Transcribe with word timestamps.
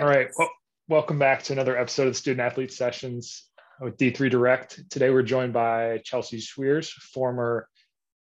All 0.00 0.08
right. 0.08 0.28
Well, 0.36 0.50
welcome 0.88 1.20
back 1.20 1.44
to 1.44 1.52
another 1.52 1.78
episode 1.78 2.08
of 2.08 2.16
Student 2.16 2.40
Athlete 2.40 2.72
Sessions 2.72 3.44
with 3.80 3.96
D3 3.96 4.28
Direct. 4.28 4.90
Today 4.90 5.10
we're 5.10 5.22
joined 5.22 5.52
by 5.52 5.98
Chelsie 5.98 6.42
Schweers, 6.42 6.90
former 6.90 7.68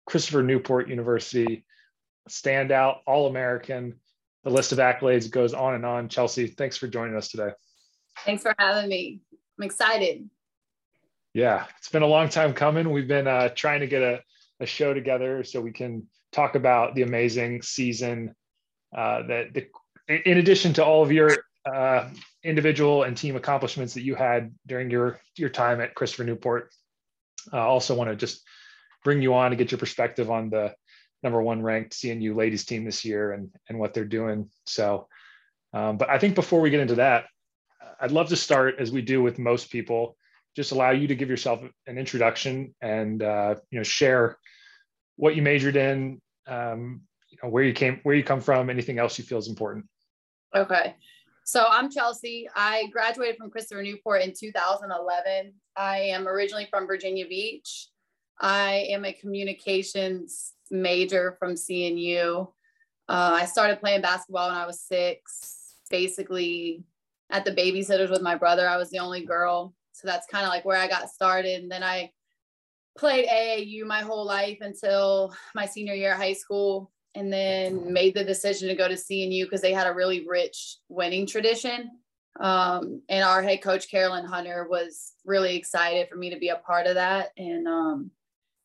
Christopher 0.06 0.44
Newport 0.44 0.90
University 0.90 1.64
standout, 2.30 2.98
All 3.08 3.28
American. 3.28 3.96
The 4.44 4.50
list 4.50 4.74
of 4.74 4.80
accolades 4.80 5.32
goes 5.32 5.54
on 5.54 5.76
and 5.76 5.86
on. 5.86 6.10
Chelsea, 6.10 6.48
thanks 6.48 6.76
for 6.76 6.88
joining 6.88 7.16
us 7.16 7.30
today. 7.30 7.52
Thanks 8.26 8.44
for 8.44 8.54
having 8.60 8.90
me. 8.90 9.22
I'm 9.58 9.64
excited. 9.64 10.30
Yeah, 11.34 11.66
it's 11.78 11.90
been 11.90 12.04
a 12.04 12.08
long 12.08 12.28
time 12.28 12.54
coming. 12.54 12.92
We've 12.92 13.08
been 13.08 13.28
uh, 13.28 13.50
trying 13.56 13.80
to 13.80 13.88
get 13.88 14.02
a, 14.02 14.20
a 14.60 14.66
show 14.66 14.94
together 14.94 15.46
so 15.46 15.62
we 15.62 15.72
can 15.72 16.08
talk 16.34 16.56
about 16.56 16.94
the 16.94 17.04
amazing 17.04 17.62
season 17.62 18.36
uh, 18.96 19.24
that 19.28 19.54
the, 19.54 19.68
in 20.10 20.40
addition 20.40 20.74
to 20.74 20.84
all 20.84 21.02
of 21.02 21.12
your 21.12 21.30
uh, 21.66 22.10
individual 22.44 23.04
and 23.04 23.16
team 23.16 23.36
accomplishments 23.36 23.94
that 23.94 24.04
you 24.04 24.16
had 24.16 24.54
during 24.66 24.90
your 24.90 25.20
your 25.38 25.50
time 25.50 25.82
at 25.82 25.96
Christopher 25.96 26.24
Newport. 26.24 26.72
I 27.52 27.60
uh, 27.60 27.62
also 27.62 27.96
want 27.96 28.10
to 28.10 28.16
just 28.16 28.44
bring 29.04 29.22
you 29.22 29.34
on 29.34 29.52
to 29.52 29.58
get 29.58 29.72
your 29.72 29.80
perspective 29.80 30.32
on 30.32 30.50
the 30.50 30.74
number 31.22 31.42
one 31.42 31.62
ranked 31.62 31.94
CNU 31.94 32.36
ladies 32.36 32.66
team 32.66 32.84
this 32.86 33.06
year 33.06 33.32
and 33.32 33.50
and 33.70 33.80
what 33.80 33.94
they're 33.94 34.06
doing. 34.06 34.50
So, 34.66 35.08
um, 35.74 35.98
but 35.98 36.10
I 36.10 36.20
think 36.20 36.36
before 36.36 36.62
we 36.62 36.70
get 36.70 36.82
into 36.82 36.96
that, 36.96 37.26
I'd 38.00 38.12
love 38.12 38.30
to 38.30 38.36
start 38.36 38.76
as 38.80 38.92
we 38.92 39.02
do 39.02 39.22
with 39.22 39.40
most 39.40 39.72
people, 39.72 40.18
just 40.56 40.72
allow 40.72 40.92
you 40.92 41.08
to 41.08 41.16
give 41.16 41.30
yourself 41.30 41.62
an 41.88 41.98
introduction 41.98 42.76
and 42.82 43.24
uh, 43.24 43.56
you 43.72 43.80
know 43.80 43.84
share 43.84 44.38
what 45.16 45.36
you 45.36 45.42
majored 45.42 45.76
in, 45.76 46.22
um, 46.48 47.02
you 47.30 47.38
know 47.42 47.50
where 47.50 47.64
you 47.64 47.74
came, 47.74 48.00
where 48.04 48.16
you 48.16 48.24
come 48.24 48.42
from, 48.42 48.70
anything 48.70 49.00
else 49.00 49.18
you 49.18 49.24
feel 49.24 49.38
is 49.38 49.48
important. 49.48 49.86
Okay. 50.56 50.96
So 51.46 51.66
I'm 51.70 51.90
Chelsie. 51.90 52.46
I 52.56 52.88
graduated 52.94 53.36
from 53.36 53.50
Christopher 53.50 53.84
Newport 53.84 54.22
in 54.22 54.32
2011. 54.34 55.54
I 55.76 55.98
am 55.98 56.26
originally 56.26 56.68
from 56.70 56.88
Virginia 56.88 57.28
Beach. 57.28 57.90
I 58.40 58.88
am 58.90 59.04
a 59.04 59.12
communications 59.12 60.54
major 60.72 61.36
from 61.40 61.56
CNU. 61.56 62.48
Uh, 63.10 63.38
I 63.42 63.46
started 63.46 63.82
playing 63.82 64.02
basketball 64.02 64.48
when 64.48 64.58
I 64.58 64.66
was 64.66 64.80
six, 64.80 65.76
basically 65.90 66.86
at 67.30 67.44
the 67.44 67.52
babysitters 67.52 68.10
with 68.10 68.22
my 68.22 68.36
brother. 68.36 68.68
I 68.68 68.78
was 68.78 68.90
the 68.90 69.00
only 69.00 69.26
girl. 69.26 69.76
So 69.92 70.08
that's 70.08 70.28
kind 70.28 70.46
of 70.46 70.50
like 70.50 70.64
where 70.64 70.78
I 70.78 70.88
got 70.88 71.10
started. 71.10 71.62
And 71.62 71.70
then 71.70 71.84
I 71.84 72.12
played 72.98 73.28
AAU 73.28 73.86
my 73.86 74.00
whole 74.00 74.26
life 74.26 74.60
until 74.62 75.36
my 75.56 75.66
senior 75.66 75.94
year 75.94 76.14
of 76.14 76.20
high 76.20 76.34
school 76.34 76.90
and 77.16 77.32
then 77.32 77.92
made 77.92 78.16
the 78.16 78.24
decision 78.24 78.70
to 78.70 78.76
go 78.76 78.88
to 78.88 78.96
CNU 78.96 79.46
because 79.46 79.62
they 79.62 79.74
had 79.74 79.88
a 79.88 79.94
really 79.94 80.26
rich 80.28 80.78
winning 80.90 81.28
tradition. 81.28 81.92
Um, 82.40 83.02
and 83.10 83.24
our 83.24 83.44
head 83.44 83.62
coach, 83.62 83.90
Carolyn 83.90 84.26
Hunter, 84.26 84.68
was 84.70 85.14
really 85.26 85.56
excited 85.56 86.10
for 86.10 86.16
me 86.16 86.32
to 86.32 86.40
be 86.40 86.50
a 86.50 86.56
part 86.56 86.88
of 86.88 86.96
that. 86.96 87.30
And 87.38 87.68
um, 87.68 88.12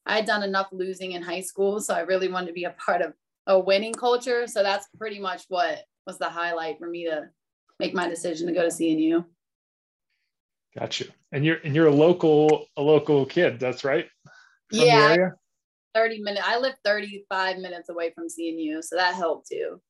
I 0.07 0.17
had 0.17 0.25
done 0.25 0.43
enough 0.43 0.69
losing 0.73 1.13
in 1.13 1.23
high 1.23 1.43
school, 1.43 1.81
so 1.81 1.95
I 1.95 2.01
really 2.01 2.29
wanted 2.29 2.47
to 2.47 2.53
be 2.55 2.65
a 2.65 2.71
part 2.71 3.03
of 3.03 3.13
a 3.47 3.59
winning 3.59 3.93
culture. 3.93 4.47
So 4.47 4.63
that's 4.63 4.87
pretty 4.97 5.19
much 5.19 5.45
what 5.49 5.85
was 6.07 6.19
the 6.19 6.31
highlight 6.31 6.79
for 6.79 6.89
me 6.89 7.05
to 7.05 7.29
make 7.79 7.95
my 7.95 8.09
decision 8.09 8.47
to 8.47 8.55
go 8.55 8.63
to 8.63 8.75
CNU. 8.75 9.25
Gotcha. 10.79 11.07
And 11.33 11.45
you're 11.45 11.59
and 11.65 11.75
you're 11.75 11.87
a 11.87 11.95
local 11.95 12.67
a 12.77 12.83
local 12.83 13.27
kid, 13.27 13.61
that's 13.61 13.85
right? 13.85 14.07
From 14.71 14.81
yeah. 14.81 15.17
30 15.99 16.23
minutes. 16.23 16.47
I 16.47 16.59
live 16.59 16.75
35 16.85 17.59
minutes 17.59 17.89
away 17.89 18.13
from 18.15 18.29
CNU, 18.29 18.83
so 18.85 18.97
that 18.97 19.15
helped 19.15 19.49
too. 19.49 19.81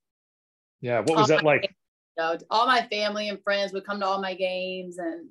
Yeah. 0.80 1.00
What 1.00 1.10
was 1.10 1.30
all 1.30 1.36
that 1.36 1.44
like? 1.44 1.62
you 1.62 1.68
know, 2.16 2.38
all 2.50 2.66
my 2.66 2.82
family 2.90 3.28
and 3.28 3.42
friends 3.42 3.72
would 3.72 3.84
come 3.84 4.00
to 4.00 4.06
all 4.06 4.20
my 4.20 4.34
games 4.34 4.98
and 4.98 5.28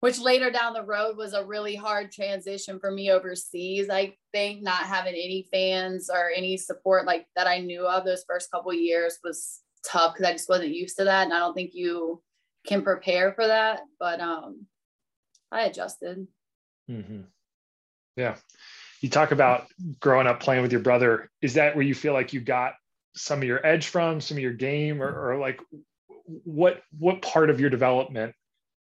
which 0.00 0.18
later 0.18 0.50
down 0.50 0.72
the 0.72 0.82
road 0.82 1.16
was 1.16 1.32
a 1.32 1.44
really 1.44 1.76
hard 1.76 2.10
transition 2.10 2.80
for 2.80 2.90
me 2.90 3.12
overseas. 3.12 3.88
I 3.88 4.16
think 4.32 4.60
not 4.60 4.82
having 4.82 5.14
any 5.14 5.46
fans 5.52 6.10
or 6.12 6.30
any 6.34 6.56
support 6.56 7.06
like 7.06 7.26
that 7.36 7.46
I 7.46 7.58
knew 7.58 7.86
of 7.86 8.04
those 8.04 8.24
first 8.28 8.50
couple 8.50 8.74
years 8.74 9.18
was 9.22 9.60
tough 9.86 10.14
because 10.14 10.26
I 10.26 10.32
just 10.32 10.48
wasn't 10.48 10.74
used 10.74 10.96
to 10.98 11.04
that. 11.04 11.24
And 11.24 11.32
I 11.32 11.38
don't 11.38 11.54
think 11.54 11.70
you 11.72 12.20
can 12.66 12.82
prepare 12.82 13.32
for 13.32 13.46
that. 13.46 13.82
But 13.98 14.20
um 14.20 14.66
I 15.52 15.62
adjusted. 15.62 16.26
Mm-hmm. 16.90 17.20
Yeah 18.16 18.36
you 19.02 19.10
talk 19.10 19.32
about 19.32 19.66
growing 20.00 20.26
up 20.26 20.40
playing 20.40 20.62
with 20.62 20.72
your 20.72 20.80
brother. 20.80 21.28
Is 21.42 21.54
that 21.54 21.74
where 21.74 21.84
you 21.84 21.94
feel 21.94 22.14
like 22.14 22.32
you 22.32 22.40
got 22.40 22.74
some 23.14 23.40
of 23.40 23.44
your 23.44 23.64
edge 23.66 23.88
from, 23.88 24.20
some 24.20 24.38
of 24.38 24.42
your 24.42 24.52
game, 24.52 25.02
or, 25.02 25.32
or 25.32 25.38
like 25.38 25.60
what 26.24 26.82
what 26.98 27.20
part 27.20 27.50
of 27.50 27.60
your 27.60 27.68
development, 27.68 28.32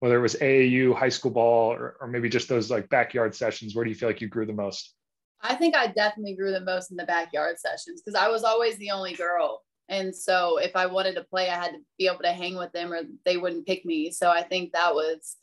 whether 0.01 0.19
it 0.19 0.23
was 0.23 0.35
AAU, 0.35 0.97
high 0.97 1.11
school 1.11 1.31
ball, 1.31 1.73
or, 1.73 1.97
or 2.01 2.09
maybe 2.09 2.31
just 2.31 2.49
those 2.49 2.71
like 2.71 2.89
backyard 2.89 3.35
sessions, 3.35 3.77
where 3.77 3.85
do 3.85 3.91
you 3.91 3.95
feel 3.95 4.09
like 4.09 4.23
you 4.23 4.29
grew 4.29 4.47
the 4.47 4.53
most? 4.55 4.95
I 5.43 5.55
think 5.55 5.77
I 5.77 5.89
definitely 5.89 6.35
grew 6.35 6.51
the 6.51 6.61
most 6.61 6.91
in 6.91 6.97
the 6.97 7.05
backyard 7.05 7.59
sessions 7.59 8.01
because 8.01 8.19
I 8.19 8.29
was 8.29 8.43
always 8.43 8.79
the 8.79 8.93
only 8.93 9.13
girl. 9.13 9.63
And 9.89 10.17
so 10.17 10.57
if 10.57 10.75
I 10.75 10.87
wanted 10.87 11.15
to 11.17 11.25
play, 11.25 11.51
I 11.51 11.55
had 11.55 11.73
to 11.73 11.79
be 11.99 12.07
able 12.07 12.23
to 12.23 12.33
hang 12.33 12.57
with 12.57 12.73
them 12.73 12.91
or 12.93 13.03
they 13.27 13.37
wouldn't 13.37 13.67
pick 13.67 13.85
me. 13.85 14.11
So 14.11 14.31
I 14.31 14.43
think 14.43 14.73
that 14.73 14.95
was 14.95 15.37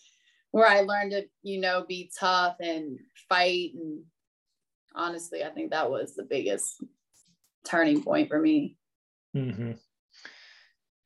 where 0.52 0.68
I 0.68 0.82
learned 0.82 1.12
to, 1.12 1.26
you 1.44 1.62
know, 1.62 1.86
be 1.88 2.12
tough 2.20 2.56
and 2.60 3.00
fight 3.30 3.72
and 3.76 4.02
honestly, 4.96 5.44
I 5.44 5.50
think 5.50 5.72
that 5.72 5.90
was 5.90 6.16
the 6.16 6.24
biggest 6.24 6.84
turning 7.66 8.04
point 8.04 8.30
for 8.30 8.40
me. 8.40 8.78
Mm-hmm. 9.36 9.72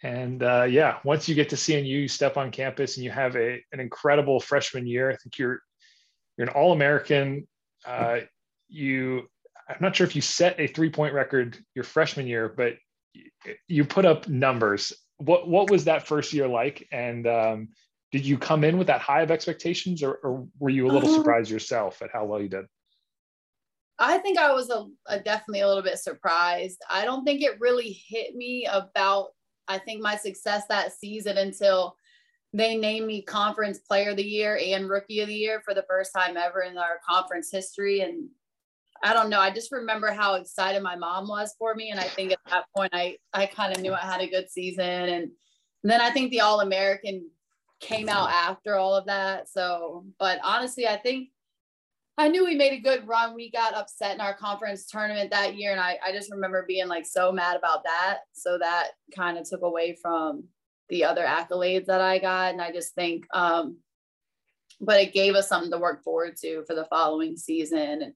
And 0.04 0.44
uh, 0.44 0.64
yeah, 0.70 0.98
once 1.04 1.28
you 1.28 1.36
get 1.36 1.50
to 1.50 1.56
CNU, 1.56 1.88
you 1.88 2.08
step 2.08 2.38
on 2.38 2.52
campus 2.52 2.98
and 2.98 3.04
you 3.04 3.12
have 3.12 3.36
a, 3.36 3.64
an 3.72 3.80
incredible 3.80 4.40
freshman 4.40 4.86
year. 4.86 5.10
I 5.10 5.16
think 5.16 5.38
you're 5.38 5.62
you're 6.38 6.48
an 6.48 6.54
All 6.54 6.72
American. 6.72 7.48
Uh, 7.86 8.20
you, 8.70 9.28
I'm 9.68 9.78
not 9.80 9.96
sure 9.96 10.06
if 10.06 10.16
you 10.16 10.22
set 10.22 10.60
a 10.60 10.68
three 10.68 10.90
point 10.90 11.14
record 11.14 11.58
your 11.74 11.84
freshman 11.84 12.28
year, 12.28 12.54
but 12.56 12.76
you 13.68 13.86
put 13.86 14.06
up 14.06 14.28
numbers. 14.28 14.94
What 15.18 15.48
what 15.48 15.72
was 15.72 15.86
that 15.86 16.08
first 16.08 16.32
year 16.32 16.48
like? 16.48 16.88
And 16.92 17.26
um, 17.26 17.70
did 18.12 18.26
you 18.26 18.38
come 18.38 18.64
in 18.64 18.78
with 18.78 18.88
that 18.88 19.02
high 19.02 19.24
of 19.24 19.32
expectations, 19.32 20.04
or, 20.04 20.14
or 20.24 20.48
were 20.60 20.70
you 20.70 20.86
a 20.86 20.92
little 20.92 21.10
um, 21.10 21.16
surprised 21.16 21.50
yourself 21.50 22.02
at 22.04 22.12
how 22.14 22.26
well 22.26 22.42
you 22.42 22.50
did? 22.50 22.66
I 24.00 24.20
think 24.20 24.38
I 24.38 24.54
was 24.54 24.70
a, 24.70 24.86
a, 25.08 25.20
definitely 25.20 25.62
a 25.62 25.68
little 25.68 25.84
bit 25.84 25.98
surprised. 25.98 26.80
I 26.90 27.06
don't 27.06 27.26
think 27.26 27.42
it 27.42 27.60
really 27.60 27.92
hit 27.92 28.36
me 28.36 28.68
about 28.72 29.30
I 29.68 29.80
think 29.80 30.02
my 30.02 30.16
success 30.16 30.64
that 30.70 30.94
season 30.94 31.38
until 31.38 31.96
they 32.54 32.78
named 32.78 33.08
me 33.08 33.22
conference 33.22 33.80
player 33.80 34.12
of 34.12 34.18
the 34.18 34.24
year 34.24 34.58
and 34.62 34.90
rookie 34.90 35.20
of 35.20 35.28
the 35.28 35.34
year 35.34 35.62
for 35.66 35.74
the 35.74 35.86
first 35.90 36.12
time 36.16 36.38
ever 36.38 36.62
in 36.62 36.78
our 36.78 37.00
conference 37.08 37.50
history 37.52 38.02
and 38.02 38.30
I 39.04 39.14
don't 39.14 39.30
know. 39.30 39.40
I 39.40 39.52
just 39.52 39.72
remember 39.72 40.12
how 40.12 40.36
excited 40.36 40.82
my 40.82 40.96
mom 40.96 41.28
was 41.28 41.54
for 41.60 41.76
me 41.76 41.92
and 41.92 42.00
I 42.00 42.06
think 42.06 42.32
at 42.32 42.40
that 42.50 42.66
point 42.76 42.92
I 42.94 43.18
I 43.34 43.46
kind 43.48 43.76
of 43.76 43.82
knew 43.82 43.94
I 43.94 44.00
had 44.00 44.22
a 44.22 44.30
good 44.30 44.50
season 44.50 44.86
and, 44.86 45.10
and 45.84 45.92
then 45.92 46.02
I 46.02 46.12
think 46.12 46.32
the 46.32 46.42
all 46.42 46.62
American 46.62 47.30
came 47.80 48.10
out 48.10 48.30
after 48.30 48.76
all 48.76 48.96
of 48.96 49.06
that. 49.06 49.50
So, 49.50 50.06
but 50.18 50.40
honestly, 50.44 50.88
I 50.88 50.98
think 50.98 51.30
I 52.20 52.30
knew 52.30 52.44
we 52.44 52.56
made 52.56 52.74
a 52.74 52.82
good 52.82 53.08
run. 53.08 53.36
We 53.36 53.52
got 53.52 53.76
upset 53.76 54.16
in 54.16 54.22
our 54.22 54.34
conference 54.34 54.88
tournament 54.88 55.30
that 55.32 55.56
year. 55.56 55.72
And 55.72 55.80
I, 55.80 56.00
I 56.04 56.12
just 56.12 56.32
remember 56.32 56.66
being 56.68 56.88
like 56.88 57.06
so 57.06 57.32
mad 57.32 57.56
about 57.56 57.84
that. 57.84 58.20
So 58.34 58.58
that 58.58 58.90
kind 59.16 59.38
of 59.38 59.48
took 59.48 59.62
away 59.62 59.96
from 60.02 60.46
the 60.90 61.04
other 61.04 61.24
accolades 61.24 61.86
that 61.86 62.02
I 62.02 62.18
got. 62.18 62.54
And 62.54 62.62
I 62.62 62.72
just 62.72 62.96
think, 62.96 63.26
um, 63.34 63.78
but 64.82 65.00
it 65.00 65.14
gave 65.14 65.36
us 65.36 65.48
something 65.48 65.72
to 65.72 65.78
work 65.78 66.04
forward 66.04 66.38
to 66.38 66.64
for 66.66 66.74
the 66.74 66.86
following 66.86 67.38
season. 67.38 67.78
And, 67.80 68.14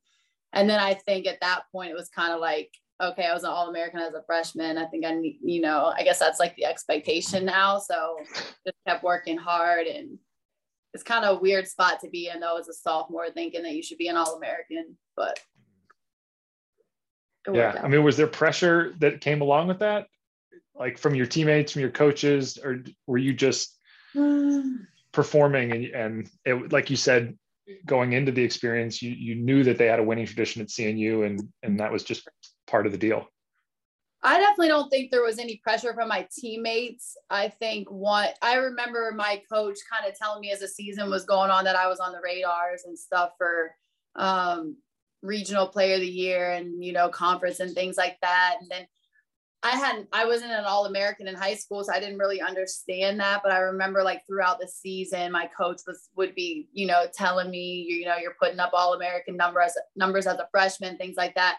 and 0.53 0.69
then 0.69 0.79
I 0.79 0.95
think 0.95 1.27
at 1.27 1.41
that 1.41 1.63
point, 1.71 1.91
it 1.91 1.95
was 1.95 2.09
kind 2.09 2.33
of 2.33 2.39
like, 2.39 2.71
okay, 3.01 3.25
I 3.25 3.33
was 3.33 3.43
an 3.43 3.49
All 3.49 3.69
American 3.69 3.99
as 3.99 4.13
a 4.13 4.23
freshman. 4.25 4.77
I 4.77 4.85
think 4.85 5.05
I, 5.05 5.13
need, 5.13 5.39
you 5.43 5.61
know, 5.61 5.93
I 5.95 6.03
guess 6.03 6.19
that's 6.19 6.39
like 6.39 6.55
the 6.55 6.65
expectation 6.65 7.45
now. 7.45 7.77
So 7.77 8.17
just 8.65 8.77
kept 8.87 9.03
working 9.03 9.37
hard 9.37 9.85
and 9.85 10.17
it's 10.93 11.03
kind 11.03 11.25
of 11.25 11.37
a 11.37 11.39
weird 11.39 11.67
spot 11.67 11.99
to 12.01 12.09
be 12.09 12.29
in 12.33 12.39
though 12.39 12.57
as 12.57 12.67
a 12.67 12.73
sophomore 12.73 13.29
thinking 13.29 13.63
that 13.63 13.73
you 13.73 13.83
should 13.83 13.97
be 13.97 14.07
an 14.07 14.17
all-american 14.17 14.97
but 15.15 15.39
yeah 17.53 17.79
i 17.83 17.87
mean 17.87 18.03
was 18.03 18.17
there 18.17 18.27
pressure 18.27 18.93
that 18.99 19.21
came 19.21 19.41
along 19.41 19.67
with 19.67 19.79
that? 19.79 20.07
Like 20.75 20.97
from 20.97 21.15
your 21.15 21.25
teammates 21.25 21.73
from 21.73 21.81
your 21.81 21.91
coaches 21.91 22.57
or 22.57 22.83
were 23.05 23.17
you 23.17 23.33
just 23.33 23.77
performing 25.11 25.71
and, 25.71 25.85
and 25.85 26.29
it, 26.45 26.71
like 26.71 26.89
you 26.89 26.95
said 26.95 27.37
going 27.85 28.13
into 28.13 28.31
the 28.31 28.43
experience 28.43 29.01
you, 29.01 29.11
you 29.11 29.35
knew 29.35 29.63
that 29.63 29.77
they 29.77 29.85
had 29.85 29.99
a 29.99 30.03
winning 30.03 30.25
tradition 30.25 30.61
at 30.61 30.69
cnu 30.69 31.25
and 31.25 31.41
and 31.63 31.79
that 31.79 31.91
was 31.91 32.03
just 32.03 32.27
part 32.67 32.85
of 32.85 32.91
the 32.91 32.97
deal 32.97 33.27
I 34.23 34.39
definitely 34.39 34.67
don't 34.67 34.89
think 34.89 35.09
there 35.09 35.23
was 35.23 35.39
any 35.39 35.57
pressure 35.63 35.93
from 35.93 36.09
my 36.09 36.27
teammates. 36.31 37.17
I 37.29 37.47
think 37.49 37.89
what 37.89 38.37
I 38.41 38.55
remember 38.55 39.11
my 39.15 39.41
coach 39.51 39.79
kind 39.91 40.07
of 40.09 40.17
telling 40.17 40.41
me 40.41 40.51
as 40.51 40.59
the 40.59 40.67
season 40.67 41.09
was 41.09 41.25
going 41.25 41.49
on 41.49 41.63
that 41.63 41.75
I 41.75 41.87
was 41.87 41.99
on 41.99 42.11
the 42.11 42.21
radars 42.23 42.83
and 42.85 42.97
stuff 42.97 43.31
for 43.37 43.71
um, 44.15 44.77
regional 45.23 45.67
player 45.67 45.95
of 45.95 46.01
the 46.01 46.07
year 46.07 46.51
and, 46.51 46.83
you 46.83 46.93
know, 46.93 47.09
conference 47.09 47.59
and 47.59 47.73
things 47.73 47.97
like 47.97 48.17
that. 48.21 48.57
And 48.61 48.69
then 48.69 48.85
I 49.63 49.71
hadn't, 49.71 50.07
I 50.11 50.25
wasn't 50.25 50.51
an 50.51 50.65
All 50.65 50.85
American 50.85 51.27
in 51.27 51.35
high 51.35 51.55
school, 51.55 51.83
so 51.83 51.93
I 51.93 51.99
didn't 51.99 52.17
really 52.17 52.41
understand 52.41 53.19
that. 53.19 53.41
But 53.43 53.51
I 53.51 53.59
remember 53.59 54.03
like 54.03 54.25
throughout 54.25 54.59
the 54.59 54.67
season, 54.67 55.31
my 55.31 55.47
coach 55.47 55.81
was 55.85 56.09
would 56.15 56.33
be, 56.35 56.67
you 56.73 56.87
know, 56.87 57.05
telling 57.13 57.49
me, 57.49 57.85
you 57.87 58.05
know, 58.05 58.17
you're 58.17 58.35
putting 58.39 58.59
up 58.59 58.71
All 58.73 58.93
American 58.93 59.35
numbers 59.35 59.73
numbers 59.95 60.25
as 60.25 60.37
a 60.37 60.47
freshman, 60.51 60.97
things 60.97 61.15
like 61.15 61.35
that. 61.35 61.57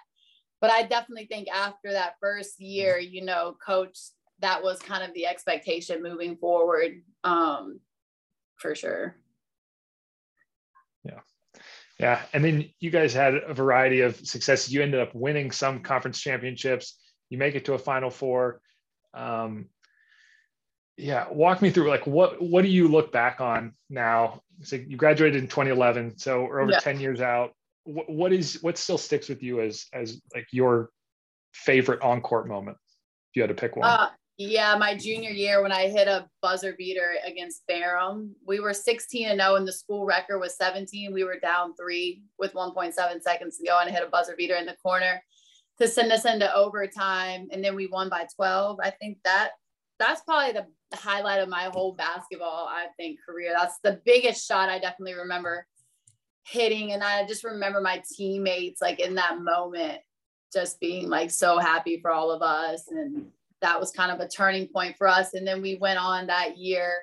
But 0.63 0.71
I 0.71 0.85
definitely 0.85 1.27
think 1.27 1.49
after 1.49 1.93
that 1.93 2.15
first 2.21 2.59
year, 2.59 2.99
you 2.99 3.23
know, 3.23 3.57
coach, 3.65 3.99
that 4.39 4.63
was 4.63 4.79
kind 4.79 5.05
of 5.05 5.13
the 5.13 5.27
expectation 5.27 6.03
moving 6.03 6.39
forward, 6.39 7.03
um, 7.25 7.81
for 8.57 8.75
sure. 8.75 9.17
Yeah. 11.05 11.21
Yeah. 11.99 12.23
And 12.33 12.43
then 12.43 12.71
you 12.81 12.91
guys 12.91 13.13
had 13.13 13.35
a 13.35 13.53
variety 13.53 14.01
of 14.01 14.17
successes. 14.17 14.73
You 14.73 14.83
ended 14.83 15.01
up 15.01 15.15
winning 15.15 15.51
some 15.51 15.81
conference 15.83 16.19
championships 16.19 16.97
you 17.33 17.39
make 17.39 17.55
it 17.55 17.65
to 17.65 17.73
a 17.73 17.79
final 17.79 18.11
four 18.11 18.61
um, 19.15 19.67
yeah 20.99 21.27
walk 21.31 21.63
me 21.63 21.71
through 21.71 21.89
like 21.89 22.07
what 22.07 22.41
what 22.43 22.61
do 22.61 22.69
you 22.69 22.89
look 22.89 23.11
back 23.11 23.41
on 23.41 23.73
now 23.89 24.43
so 24.61 24.77
you 24.77 24.99
graduated 24.99 25.43
in 25.43 25.49
2011 25.49 26.19
so 26.19 26.43
we're 26.43 26.61
over 26.61 26.73
yeah. 26.73 26.79
10 26.79 27.01
years 27.01 27.23
out 27.23 27.55
what, 27.85 28.09
what 28.09 28.33
is 28.33 28.63
what 28.63 28.79
still 28.79 28.99
sticks 28.99 29.29
with 29.29 29.43
you 29.43 29.61
as 29.61 29.87
as 29.93 30.21
like 30.35 30.47
your 30.53 30.91
favorite 31.53 32.03
on-court 32.03 32.49
moment? 32.49 32.77
If 33.31 33.37
you 33.37 33.43
had 33.43 33.49
to 33.49 33.55
pick 33.55 33.77
one. 33.77 33.89
Uh, 33.89 34.11
yeah 34.39 34.77
my 34.77 34.97
junior 34.97 35.31
year 35.31 35.63
when 35.63 35.73
i 35.73 35.89
hit 35.89 36.09
a 36.09 36.27
buzzer 36.41 36.75
beater 36.79 37.15
against 37.27 37.63
Ferrum 37.69 38.35
we 38.47 38.61
were 38.61 38.73
16 38.73 39.29
and 39.29 39.41
0 39.41 39.57
and 39.57 39.69
the 39.69 39.73
school 39.73 40.05
record 40.05 40.39
was 40.39 40.57
17 40.57 41.13
we 41.13 41.25
were 41.25 41.39
down 41.39 41.75
three 41.77 42.23
with 42.39 42.55
1.7 42.55 43.23
seconds 43.23 43.59
to 43.59 43.67
go 43.67 43.79
and 43.79 43.89
I 43.89 43.93
hit 43.93 44.03
a 44.03 44.11
buzzer 44.11 44.35
beater 44.37 44.57
in 44.57 44.67
the 44.67 44.77
corner 44.83 45.23
to 45.81 45.89
send 45.89 46.13
us 46.13 46.25
into 46.25 46.53
overtime 46.55 47.49
and 47.53 47.63
then 47.63 47.75
we 47.75 47.87
won 47.87 48.09
by 48.09 48.27
12 48.35 48.79
i 48.83 48.91
think 48.91 49.19
that 49.25 49.51
that's 49.99 50.23
probably 50.23 50.53
the 50.53 50.97
highlight 50.97 51.41
of 51.41 51.49
my 51.49 51.65
whole 51.65 51.95
basketball 51.95 52.69
i 52.69 52.87
think 52.97 53.19
career. 53.25 53.53
That's 53.55 53.79
the 53.83 54.01
biggest 54.05 54.47
shot 54.47 54.71
i 54.71 54.79
definitely 54.79 55.15
remember 55.15 55.67
hitting 56.45 56.93
and 56.93 57.03
i 57.03 57.25
just 57.27 57.45
remember 57.45 57.81
my 57.81 58.03
teammates 58.17 58.81
like 58.81 59.01
in 59.01 59.15
that 59.15 59.41
moment 59.41 59.99
just 60.53 60.81
being 60.81 61.09
like 61.09 61.31
so 61.31 61.59
happy 61.59 61.99
for 62.01 62.11
all 62.11 62.31
of 62.31 62.43
us 62.43 62.89
and 62.89 63.27
that 63.61 63.79
was 63.79 63.93
kind 63.93 64.11
of 64.11 64.19
a 64.21 64.29
turning 64.29 64.67
point 64.67 64.97
for 64.97 65.07
us 65.07 65.35
and 65.35 65.47
then 65.47 65.63
we 65.63 65.77
went 65.77 65.99
on 65.99 66.27
that 66.27 66.59
year 66.59 66.99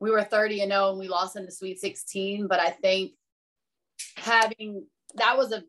we 0.00 0.10
were 0.10 0.22
30 0.22 0.62
and 0.62 0.72
0 0.72 0.90
and 0.90 0.98
we 0.98 1.08
lost 1.08 1.36
in 1.36 1.46
the 1.46 1.52
sweet 1.52 1.78
16 1.78 2.48
but 2.48 2.58
i 2.58 2.70
think 2.70 3.12
having 4.16 4.84
that 5.14 5.36
was 5.36 5.52
a 5.52 5.62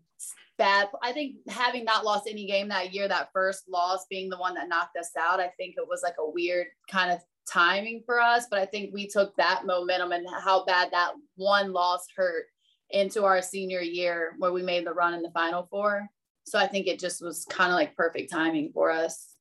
bad. 0.58 0.90
I 1.02 1.12
think 1.12 1.36
having 1.48 1.86
not 1.86 2.04
lost 2.04 2.28
any 2.28 2.46
game 2.46 2.68
that 2.70 2.94
year, 2.94 3.08
that 3.08 3.30
first 3.32 3.70
loss 3.70 4.06
being 4.10 4.30
the 4.30 4.38
one 4.38 4.56
that 4.56 4.68
knocked 4.68 4.98
us 4.98 5.12
out, 5.18 5.40
I 5.40 5.50
think 5.58 5.76
it 5.78 5.88
was 5.88 6.02
like 6.04 6.16
a 6.20 6.30
weird 6.30 6.68
kind 6.90 7.12
of 7.12 7.20
timing 7.50 8.04
for 8.06 8.20
us. 8.20 8.48
But 8.50 8.60
I 8.60 8.66
think 8.66 8.94
we 8.94 9.08
took 9.08 9.36
that 9.38 9.66
momentum 9.66 10.12
and 10.12 10.28
how 10.44 10.66
bad 10.66 10.90
that 10.92 11.14
one 11.36 11.72
loss 11.72 12.06
hurt 12.16 12.46
into 12.90 13.26
our 13.26 13.42
senior 13.42 13.82
year 13.82 14.34
where 14.38 14.54
we 14.54 14.64
made 14.64 14.86
the 14.86 14.94
run 14.94 15.14
in 15.14 15.22
the 15.22 15.32
final 15.32 15.68
four. 15.70 16.08
So 16.46 16.58
I 16.58 16.68
think 16.68 16.88
it 16.88 17.00
just 17.00 17.22
was 17.22 17.46
kind 17.50 17.72
of 17.72 17.76
like 17.76 17.96
perfect 17.96 18.32
timing 18.32 18.72
for 18.74 18.90
us. 18.90 19.34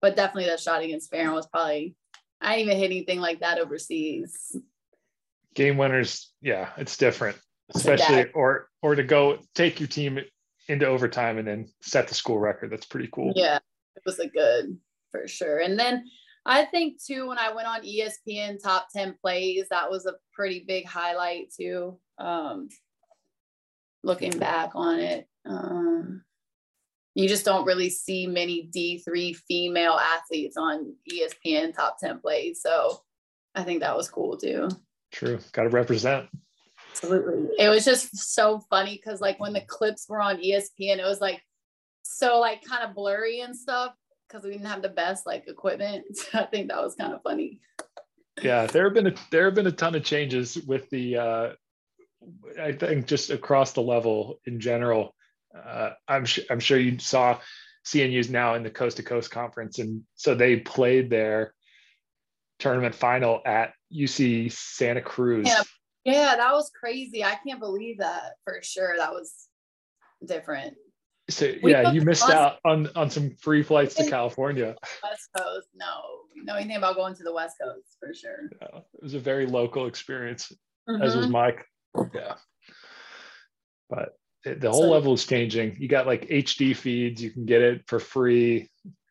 But 0.00 0.14
definitely 0.14 0.46
that 0.46 0.60
shot 0.60 0.82
against 0.82 1.10
Ferrum 1.10 1.34
was 1.34 1.46
probably 1.46 1.96
I 2.40 2.56
didn't 2.56 2.68
even 2.68 2.78
hit 2.78 2.86
anything 2.86 3.20
like 3.20 3.40
that 3.40 3.58
overseas. 3.58 4.56
Game 5.54 5.76
winners, 5.76 6.32
yeah, 6.40 6.70
it's 6.76 6.96
different 6.96 7.36
especially 7.74 8.30
or 8.32 8.68
or 8.82 8.94
to 8.94 9.02
go 9.02 9.38
take 9.54 9.80
your 9.80 9.88
team 9.88 10.18
into 10.68 10.86
overtime 10.86 11.38
and 11.38 11.48
then 11.48 11.68
set 11.80 12.08
the 12.08 12.14
school 12.14 12.38
record. 12.38 12.70
That's 12.70 12.86
pretty 12.86 13.08
cool. 13.12 13.32
Yeah, 13.34 13.58
it 13.96 14.02
was 14.04 14.18
a 14.18 14.28
good 14.28 14.76
for 15.10 15.26
sure. 15.26 15.58
And 15.58 15.78
then 15.78 16.04
I 16.48 16.64
think 16.64 17.02
too, 17.04 17.28
when 17.28 17.38
I 17.38 17.52
went 17.52 17.68
on 17.68 17.82
ESPN 17.82 18.60
top 18.60 18.88
10 18.90 19.16
plays, 19.20 19.66
that 19.68 19.90
was 19.90 20.06
a 20.06 20.14
pretty 20.32 20.64
big 20.66 20.86
highlight 20.86 21.52
too. 21.52 21.98
Um, 22.16 22.70
looking 24.02 24.36
back 24.38 24.70
on 24.74 24.98
it, 24.98 25.28
um, 25.44 26.22
you 27.14 27.28
just 27.28 27.44
don't 27.44 27.66
really 27.66 27.90
see 27.90 28.26
many 28.26 28.70
D3 28.74 29.36
female 29.36 29.92
athletes 29.92 30.56
on 30.56 30.94
ESPN 31.12 31.76
top 31.76 31.98
10 32.00 32.20
plays. 32.20 32.62
So 32.62 32.98
I 33.54 33.62
think 33.62 33.80
that 33.80 33.96
was 33.96 34.08
cool 34.08 34.38
too. 34.38 34.68
True. 35.12 35.38
Got 35.52 35.64
to 35.64 35.68
represent. 35.68 36.28
Absolutely. 36.92 37.50
It 37.58 37.68
was 37.68 37.84
just 37.84 38.16
so 38.16 38.60
funny 38.70 38.96
because 38.96 39.20
like 39.20 39.38
when 39.38 39.52
the 39.52 39.60
clips 39.60 40.06
were 40.08 40.22
on 40.22 40.38
ESPN, 40.38 40.96
it 40.96 41.04
was 41.04 41.20
like 41.20 41.42
so 42.04 42.40
like 42.40 42.64
kind 42.64 42.88
of 42.88 42.94
blurry 42.94 43.40
and 43.40 43.54
stuff 43.54 43.92
because 44.28 44.44
we 44.44 44.50
didn't 44.50 44.66
have 44.66 44.82
the 44.82 44.88
best 44.88 45.26
like 45.26 45.44
equipment. 45.48 46.04
So 46.14 46.38
I 46.38 46.46
think 46.46 46.68
that 46.68 46.82
was 46.82 46.94
kind 46.94 47.12
of 47.12 47.22
funny. 47.22 47.60
Yeah, 48.42 48.66
there 48.66 48.84
have 48.84 48.94
been 48.94 49.08
a 49.08 49.14
there 49.30 49.46
have 49.46 49.54
been 49.54 49.66
a 49.66 49.72
ton 49.72 49.94
of 49.94 50.04
changes 50.04 50.56
with 50.56 50.88
the 50.90 51.16
uh 51.16 51.48
I 52.60 52.72
think 52.72 53.06
just 53.06 53.30
across 53.30 53.72
the 53.72 53.82
level 53.82 54.40
in 54.44 54.60
general. 54.60 55.14
Uh, 55.56 55.90
I'm 56.06 56.24
sh- 56.24 56.46
I'm 56.50 56.60
sure 56.60 56.78
you 56.78 56.98
saw 56.98 57.38
CNU's 57.86 58.28
now 58.28 58.54
in 58.54 58.62
the 58.62 58.70
Coast 58.70 58.98
to 58.98 59.02
Coast 59.02 59.30
conference, 59.30 59.78
and 59.78 60.02
so 60.14 60.34
they 60.34 60.56
played 60.56 61.10
their 61.10 61.54
tournament 62.58 62.94
final 62.94 63.40
at 63.46 63.72
UC 63.92 64.52
Santa 64.52 65.00
Cruz. 65.00 65.46
Yeah, 65.46 65.62
yeah, 66.04 66.36
that 66.36 66.52
was 66.52 66.70
crazy. 66.78 67.24
I 67.24 67.38
can't 67.46 67.60
believe 67.60 67.98
that 67.98 68.34
for 68.44 68.60
sure. 68.62 68.96
That 68.96 69.12
was 69.12 69.32
different. 70.24 70.74
So 71.30 71.52
we 71.62 71.72
yeah, 71.72 71.92
you 71.92 72.00
missed 72.00 72.28
out 72.30 72.58
on 72.64 72.88
on 72.96 73.10
some 73.10 73.30
free 73.36 73.62
flights 73.62 73.94
to 73.96 74.08
California. 74.08 74.74
West 75.02 75.28
Coast, 75.36 75.68
no, 75.74 76.00
no 76.36 76.54
anything 76.54 76.76
about 76.76 76.96
going 76.96 77.14
to 77.16 77.22
the 77.22 77.32
West 77.32 77.56
Coast 77.62 77.96
for 78.00 78.14
sure. 78.14 78.50
Yeah, 78.62 78.78
it 78.78 79.02
was 79.02 79.14
a 79.14 79.18
very 79.18 79.46
local 79.46 79.86
experience, 79.86 80.50
mm-hmm. 80.88 81.02
as 81.02 81.14
was 81.14 81.26
mm-hmm. 81.26 81.32
Mike. 81.32 81.66
Yeah, 82.14 82.34
but 83.90 84.16
it, 84.44 84.60
the 84.60 84.70
whole 84.70 84.84
so, 84.84 84.90
level 84.90 85.12
is 85.12 85.26
changing. 85.26 85.76
You 85.78 85.88
got 85.88 86.06
like 86.06 86.28
HD 86.28 86.74
feeds; 86.74 87.22
you 87.22 87.30
can 87.30 87.44
get 87.44 87.60
it 87.60 87.82
for 87.86 88.00
free. 88.00 88.70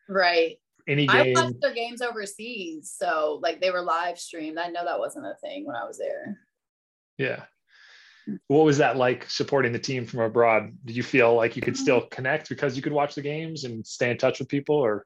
Right. 0.10 0.58
Any 0.88 1.06
game. 1.06 1.38
I 1.38 1.42
watched 1.42 1.62
their 1.62 1.74
games 1.74 2.02
overseas, 2.02 2.96
so 2.98 3.40
like 3.44 3.60
they 3.62 3.72
were 3.72 3.82
live 3.82 4.18
streamed. 4.18 4.58
I 4.58 4.68
know 4.68 4.86
that 4.86 5.00
wasn't 5.00 5.26
a 5.26 5.36
thing 5.42 5.66
when 5.66 5.76
I 5.76 5.86
was 5.86 5.98
there. 5.98 6.40
Yeah. 7.18 7.44
What 8.48 8.66
was 8.66 8.78
that 8.80 8.98
like 8.98 9.30
supporting 9.30 9.72
the 9.72 9.80
team 9.80 10.06
from 10.06 10.20
abroad? 10.20 10.72
Did 10.86 10.96
you 10.96 11.04
feel 11.04 11.36
like 11.36 11.56
you 11.56 11.62
could 11.62 11.76
mm-hmm. 11.76 11.84
still 11.84 12.02
connect 12.08 12.50
because 12.50 12.76
you 12.76 12.82
could 12.82 12.94
watch 12.94 13.16
the 13.16 13.22
games 13.22 13.64
and 13.64 13.86
stay 13.86 14.12
in 14.12 14.18
touch 14.18 14.40
with 14.40 14.50
people 14.50 14.76
or? 14.76 15.06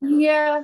Yeah, 0.00 0.62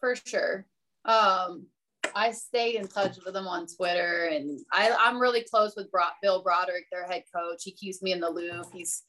for 0.00 0.16
sure. 0.16 0.66
Um, 1.04 1.66
I 2.14 2.30
stayed 2.32 2.76
in 2.76 2.86
touch 2.86 3.18
with 3.24 3.34
them 3.34 3.48
on 3.48 3.66
Twitter 3.66 4.26
and 4.32 4.60
I, 4.72 4.94
I'm 4.98 5.20
really 5.20 5.42
close 5.42 5.74
with 5.76 5.90
Bro- 5.90 6.04
Bill 6.22 6.42
Broderick, 6.42 6.86
their 6.90 7.06
head 7.06 7.24
coach. 7.34 7.62
He 7.64 7.72
keeps 7.72 8.02
me 8.02 8.12
in 8.12 8.20
the 8.20 8.30
loop. 8.30 8.66
He's 8.72 9.02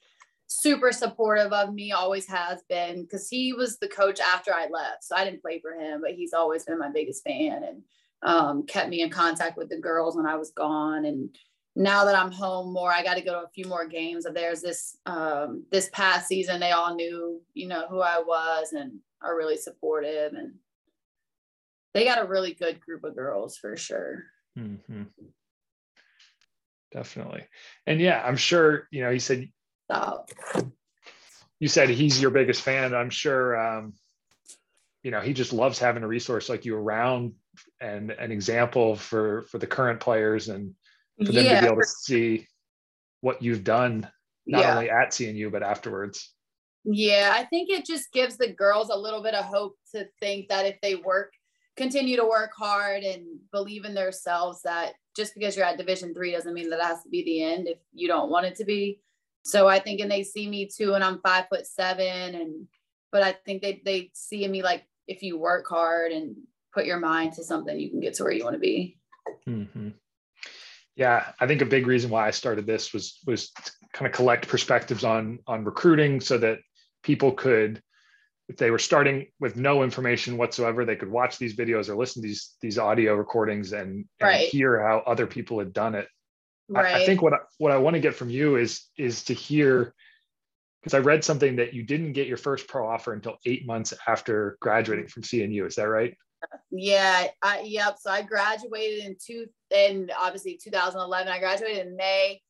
super 0.47 0.91
supportive 0.91 1.51
of 1.51 1.73
me, 1.73 1.91
always 1.91 2.27
has 2.27 2.61
been, 2.69 3.03
because 3.03 3.29
he 3.29 3.53
was 3.53 3.77
the 3.77 3.87
coach 3.87 4.19
after 4.19 4.53
I 4.53 4.67
left. 4.69 5.03
So 5.03 5.15
I 5.15 5.23
didn't 5.23 5.41
play 5.41 5.59
for 5.59 5.73
him, 5.73 6.01
but 6.01 6.11
he's 6.11 6.33
always 6.33 6.65
been 6.65 6.79
my 6.79 6.89
biggest 6.89 7.23
fan. 7.23 7.63
And 7.63 7.83
um, 8.23 8.65
kept 8.65 8.89
me 8.89 9.01
in 9.01 9.09
contact 9.09 9.57
with 9.57 9.69
the 9.69 9.77
girls 9.77 10.15
when 10.15 10.25
I 10.25 10.35
was 10.35 10.51
gone. 10.51 11.05
And 11.05 11.35
now 11.75 12.05
that 12.05 12.15
I'm 12.15 12.31
home 12.31 12.71
more, 12.71 12.91
I 12.91 13.03
got 13.03 13.15
to 13.15 13.21
go 13.21 13.33
to 13.33 13.45
a 13.45 13.49
few 13.49 13.65
more 13.65 13.85
games 13.85 14.25
of 14.25 14.33
theirs 14.33 14.61
this 14.61 14.97
um, 15.05 15.65
this 15.71 15.89
past 15.91 16.27
season. 16.27 16.59
They 16.59 16.71
all 16.71 16.95
knew, 16.95 17.41
you 17.53 17.67
know, 17.67 17.85
who 17.89 17.99
I 17.99 18.19
was 18.19 18.71
and 18.71 18.99
are 19.21 19.35
really 19.35 19.57
supportive. 19.57 20.33
And 20.33 20.53
they 21.93 22.05
got 22.05 22.21
a 22.21 22.27
really 22.27 22.53
good 22.53 22.79
group 22.79 23.03
of 23.03 23.15
girls 23.15 23.57
for 23.57 23.75
sure. 23.75 24.23
Mm-hmm. 24.57 25.03
Definitely. 26.93 27.43
And 27.85 27.99
yeah, 27.99 28.23
I'm 28.25 28.37
sure, 28.37 28.87
you 28.89 29.03
know, 29.03 29.11
he 29.11 29.19
said, 29.19 29.49
Stop. 29.91 30.29
you 31.59 31.67
said 31.67 31.89
he's 31.89 32.21
your 32.21 32.31
biggest 32.31 32.61
fan. 32.61 32.95
I'm 32.95 33.09
sure, 33.09 33.57
um, 33.59 33.93
you 35.03 35.11
know, 35.11 35.19
he 35.19 35.33
just 35.33 35.51
loves 35.51 35.77
having 35.77 36.03
a 36.03 36.07
resource 36.07 36.47
like 36.47 36.63
you 36.63 36.75
around 36.77 37.33
and 37.81 38.11
an 38.11 38.31
example 38.31 38.95
for 38.95 39.43
for 39.43 39.57
the 39.57 39.67
current 39.67 39.99
players 39.99 40.47
and 40.47 40.73
for 41.17 41.31
them 41.31 41.45
yeah. 41.45 41.55
to 41.55 41.61
be 41.61 41.71
able 41.71 41.81
to 41.81 41.87
see 41.87 42.47
what 43.21 43.41
you've 43.41 43.63
done 43.63 44.07
not 44.47 44.61
yeah. 44.61 44.73
only 44.73 44.89
at 44.89 45.09
CNU 45.09 45.51
but 45.51 45.63
afterwards. 45.63 46.33
Yeah, 46.83 47.33
I 47.33 47.45
think 47.45 47.69
it 47.69 47.85
just 47.85 48.11
gives 48.11 48.37
the 48.37 48.51
girls 48.51 48.89
a 48.89 48.97
little 48.97 49.23
bit 49.23 49.33
of 49.33 49.45
hope 49.45 49.75
to 49.93 50.05
think 50.19 50.49
that 50.49 50.67
if 50.67 50.79
they 50.81 50.95
work, 50.95 51.33
continue 51.75 52.15
to 52.15 52.25
work 52.25 52.51
hard 52.55 53.03
and 53.03 53.23
believe 53.51 53.85
in 53.85 53.95
themselves, 53.95 54.61
that 54.63 54.93
just 55.15 55.33
because 55.33 55.55
you're 55.55 55.65
at 55.65 55.79
Division 55.79 56.13
three 56.13 56.31
doesn't 56.31 56.53
mean 56.53 56.69
that 56.69 56.79
it 56.79 56.85
has 56.85 57.01
to 57.01 57.09
be 57.09 57.23
the 57.23 57.41
end 57.41 57.67
if 57.67 57.79
you 57.91 58.07
don't 58.07 58.29
want 58.29 58.45
it 58.45 58.55
to 58.57 58.65
be. 58.65 59.01
So 59.43 59.67
I 59.67 59.79
think, 59.79 59.99
and 59.99 60.11
they 60.11 60.23
see 60.23 60.47
me 60.47 60.67
too, 60.67 60.93
and 60.93 61.03
I'm 61.03 61.19
five 61.21 61.45
foot 61.49 61.65
seven, 61.65 62.35
and 62.35 62.67
but 63.11 63.23
I 63.23 63.31
think 63.45 63.63
they 63.63 63.81
they 63.83 64.11
see 64.13 64.47
me 64.47 64.61
like 64.61 64.85
if 65.07 65.23
you 65.23 65.39
work 65.39 65.67
hard 65.67 66.11
and 66.11 66.35
put 66.71 66.85
your 66.85 66.99
mind 66.99 67.33
to 67.33 67.43
something, 67.43 67.79
you 67.79 67.89
can 67.89 67.99
get 67.99 68.13
to 68.15 68.23
where 68.23 68.31
you 68.31 68.43
want 68.43 68.55
to 68.55 68.59
be. 68.59 68.99
Mm-hmm. 69.47 69.89
Yeah, 70.95 71.31
I 71.39 71.47
think 71.47 71.61
a 71.61 71.65
big 71.65 71.87
reason 71.87 72.09
why 72.09 72.27
I 72.27 72.31
started 72.31 72.65
this 72.65 72.93
was 72.93 73.19
was 73.25 73.51
to 73.51 73.71
kind 73.93 74.07
of 74.07 74.13
collect 74.13 74.47
perspectives 74.47 75.03
on 75.03 75.39
on 75.47 75.65
recruiting, 75.65 76.21
so 76.21 76.37
that 76.37 76.59
people 77.03 77.31
could 77.33 77.81
if 78.47 78.57
they 78.57 78.69
were 78.69 78.79
starting 78.79 79.25
with 79.39 79.55
no 79.55 79.83
information 79.83 80.37
whatsoever, 80.37 80.85
they 80.85 80.95
could 80.95 81.09
watch 81.09 81.37
these 81.37 81.55
videos 81.55 81.89
or 81.89 81.95
listen 81.95 82.21
to 82.21 82.27
these 82.27 82.55
these 82.61 82.77
audio 82.77 83.15
recordings 83.15 83.73
and, 83.73 83.89
and 83.91 84.05
Right. 84.21 84.47
hear 84.49 84.79
how 84.79 84.99
other 84.99 85.25
people 85.27 85.59
had 85.59 85.73
done 85.73 85.95
it. 85.95 86.07
I- 86.75 86.81
Right. 86.81 86.95
I, 86.95 87.05
think 87.05 87.21
what 87.21 87.33
I, 87.33 87.37
what 87.57 87.71
I 87.71 87.77
want 87.77 87.95
to 87.95 87.99
get 87.99 88.15
from 88.15 88.29
you 88.29 88.55
is 88.55 88.85
is 88.97 89.23
to 89.25 89.33
hear 89.33 89.93
because 90.81 90.93
I 90.93 90.99
read 90.99 91.23
something 91.23 91.55
that 91.55 91.73
you 91.73 91.81
didn't 91.83 92.13
get 92.13 92.27
your 92.27 92.37
first 92.37 92.67
pro 92.67 92.87
offer 92.87 93.13
until 93.13 93.37
eight 93.45 93.65
months 93.65 93.93
after 94.07 94.57
graduating 94.61 95.07
from 95.07 95.23
CNU. 95.23 95.65
Is 95.65 95.75
that 95.75 95.89
right? 95.89 96.15
Yeah, 96.71 97.27
I 97.41 97.61
yep. 97.61 97.97
So 97.99 98.11
I 98.11 98.21
graduated 98.21 99.05
in 99.05 99.15
two 99.23 99.45
in 99.73 100.09
obviously 100.17 100.59
2011. 100.61 101.31
I 101.31 101.39
graduated 101.39 101.87
in 101.87 101.95
May, 101.95 102.41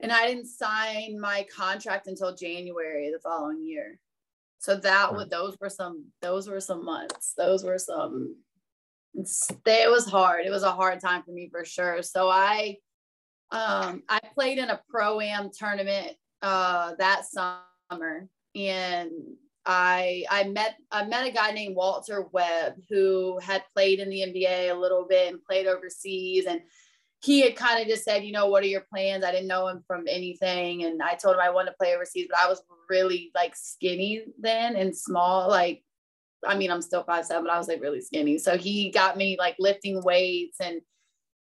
and 0.00 0.12
I 0.12 0.26
didn't 0.26 0.46
sign 0.46 1.20
my 1.20 1.46
contract 1.54 2.06
until 2.06 2.34
January 2.34 3.10
the 3.10 3.20
following 3.20 3.64
year. 3.64 3.98
So 4.58 4.76
that 4.76 5.12
was 5.12 5.28
those 5.28 5.56
were 5.60 5.68
some 5.68 6.06
those 6.20 6.48
were 6.48 6.60
some 6.60 6.84
months. 6.84 7.34
Those 7.36 7.64
were 7.64 7.78
some. 7.78 8.36
It 9.14 9.90
was 9.90 10.06
hard. 10.06 10.46
It 10.46 10.50
was 10.50 10.62
a 10.62 10.72
hard 10.72 11.00
time 11.00 11.22
for 11.22 11.32
me 11.32 11.48
for 11.50 11.64
sure. 11.64 12.02
So 12.02 12.30
I, 12.30 12.76
um, 13.50 14.02
I 14.08 14.20
played 14.34 14.58
in 14.58 14.70
a 14.70 14.80
pro 14.88 15.20
am 15.20 15.50
tournament 15.56 16.16
uh 16.42 16.94
that 16.98 17.24
summer, 17.26 18.28
and 18.54 19.10
I 19.64 20.24
I 20.30 20.44
met 20.44 20.76
I 20.90 21.04
met 21.04 21.26
a 21.26 21.30
guy 21.30 21.52
named 21.52 21.76
Walter 21.76 22.26
Webb 22.32 22.74
who 22.88 23.38
had 23.38 23.62
played 23.74 24.00
in 24.00 24.10
the 24.10 24.20
NBA 24.20 24.70
a 24.70 24.78
little 24.78 25.06
bit 25.08 25.32
and 25.32 25.44
played 25.44 25.66
overseas 25.66 26.46
and 26.46 26.60
he 27.22 27.42
had 27.42 27.54
kind 27.54 27.80
of 27.80 27.86
just 27.86 28.04
said, 28.04 28.24
you 28.24 28.32
know, 28.32 28.48
what 28.48 28.64
are 28.64 28.66
your 28.66 28.84
plans? 28.92 29.24
I 29.24 29.30
didn't 29.30 29.46
know 29.46 29.68
him 29.68 29.84
from 29.86 30.06
anything 30.08 30.82
and 30.84 31.00
I 31.00 31.14
told 31.14 31.36
him 31.36 31.40
I 31.40 31.50
wanted 31.50 31.70
to 31.70 31.76
play 31.76 31.94
overseas, 31.94 32.26
but 32.28 32.40
I 32.40 32.48
was 32.48 32.60
really 32.88 33.30
like 33.34 33.54
skinny 33.54 34.24
then 34.38 34.74
and 34.76 34.96
small 34.96 35.48
like 35.48 35.84
I 36.44 36.56
mean, 36.56 36.72
I'm 36.72 36.82
still 36.82 37.04
five 37.04 37.24
seven, 37.24 37.44
but 37.44 37.52
I 37.52 37.58
was 37.58 37.68
like 37.68 37.80
really 37.80 38.00
skinny. 38.00 38.38
So 38.38 38.58
he 38.58 38.90
got 38.90 39.16
me 39.16 39.36
like 39.38 39.54
lifting 39.60 40.02
weights 40.02 40.56
and 40.60 40.80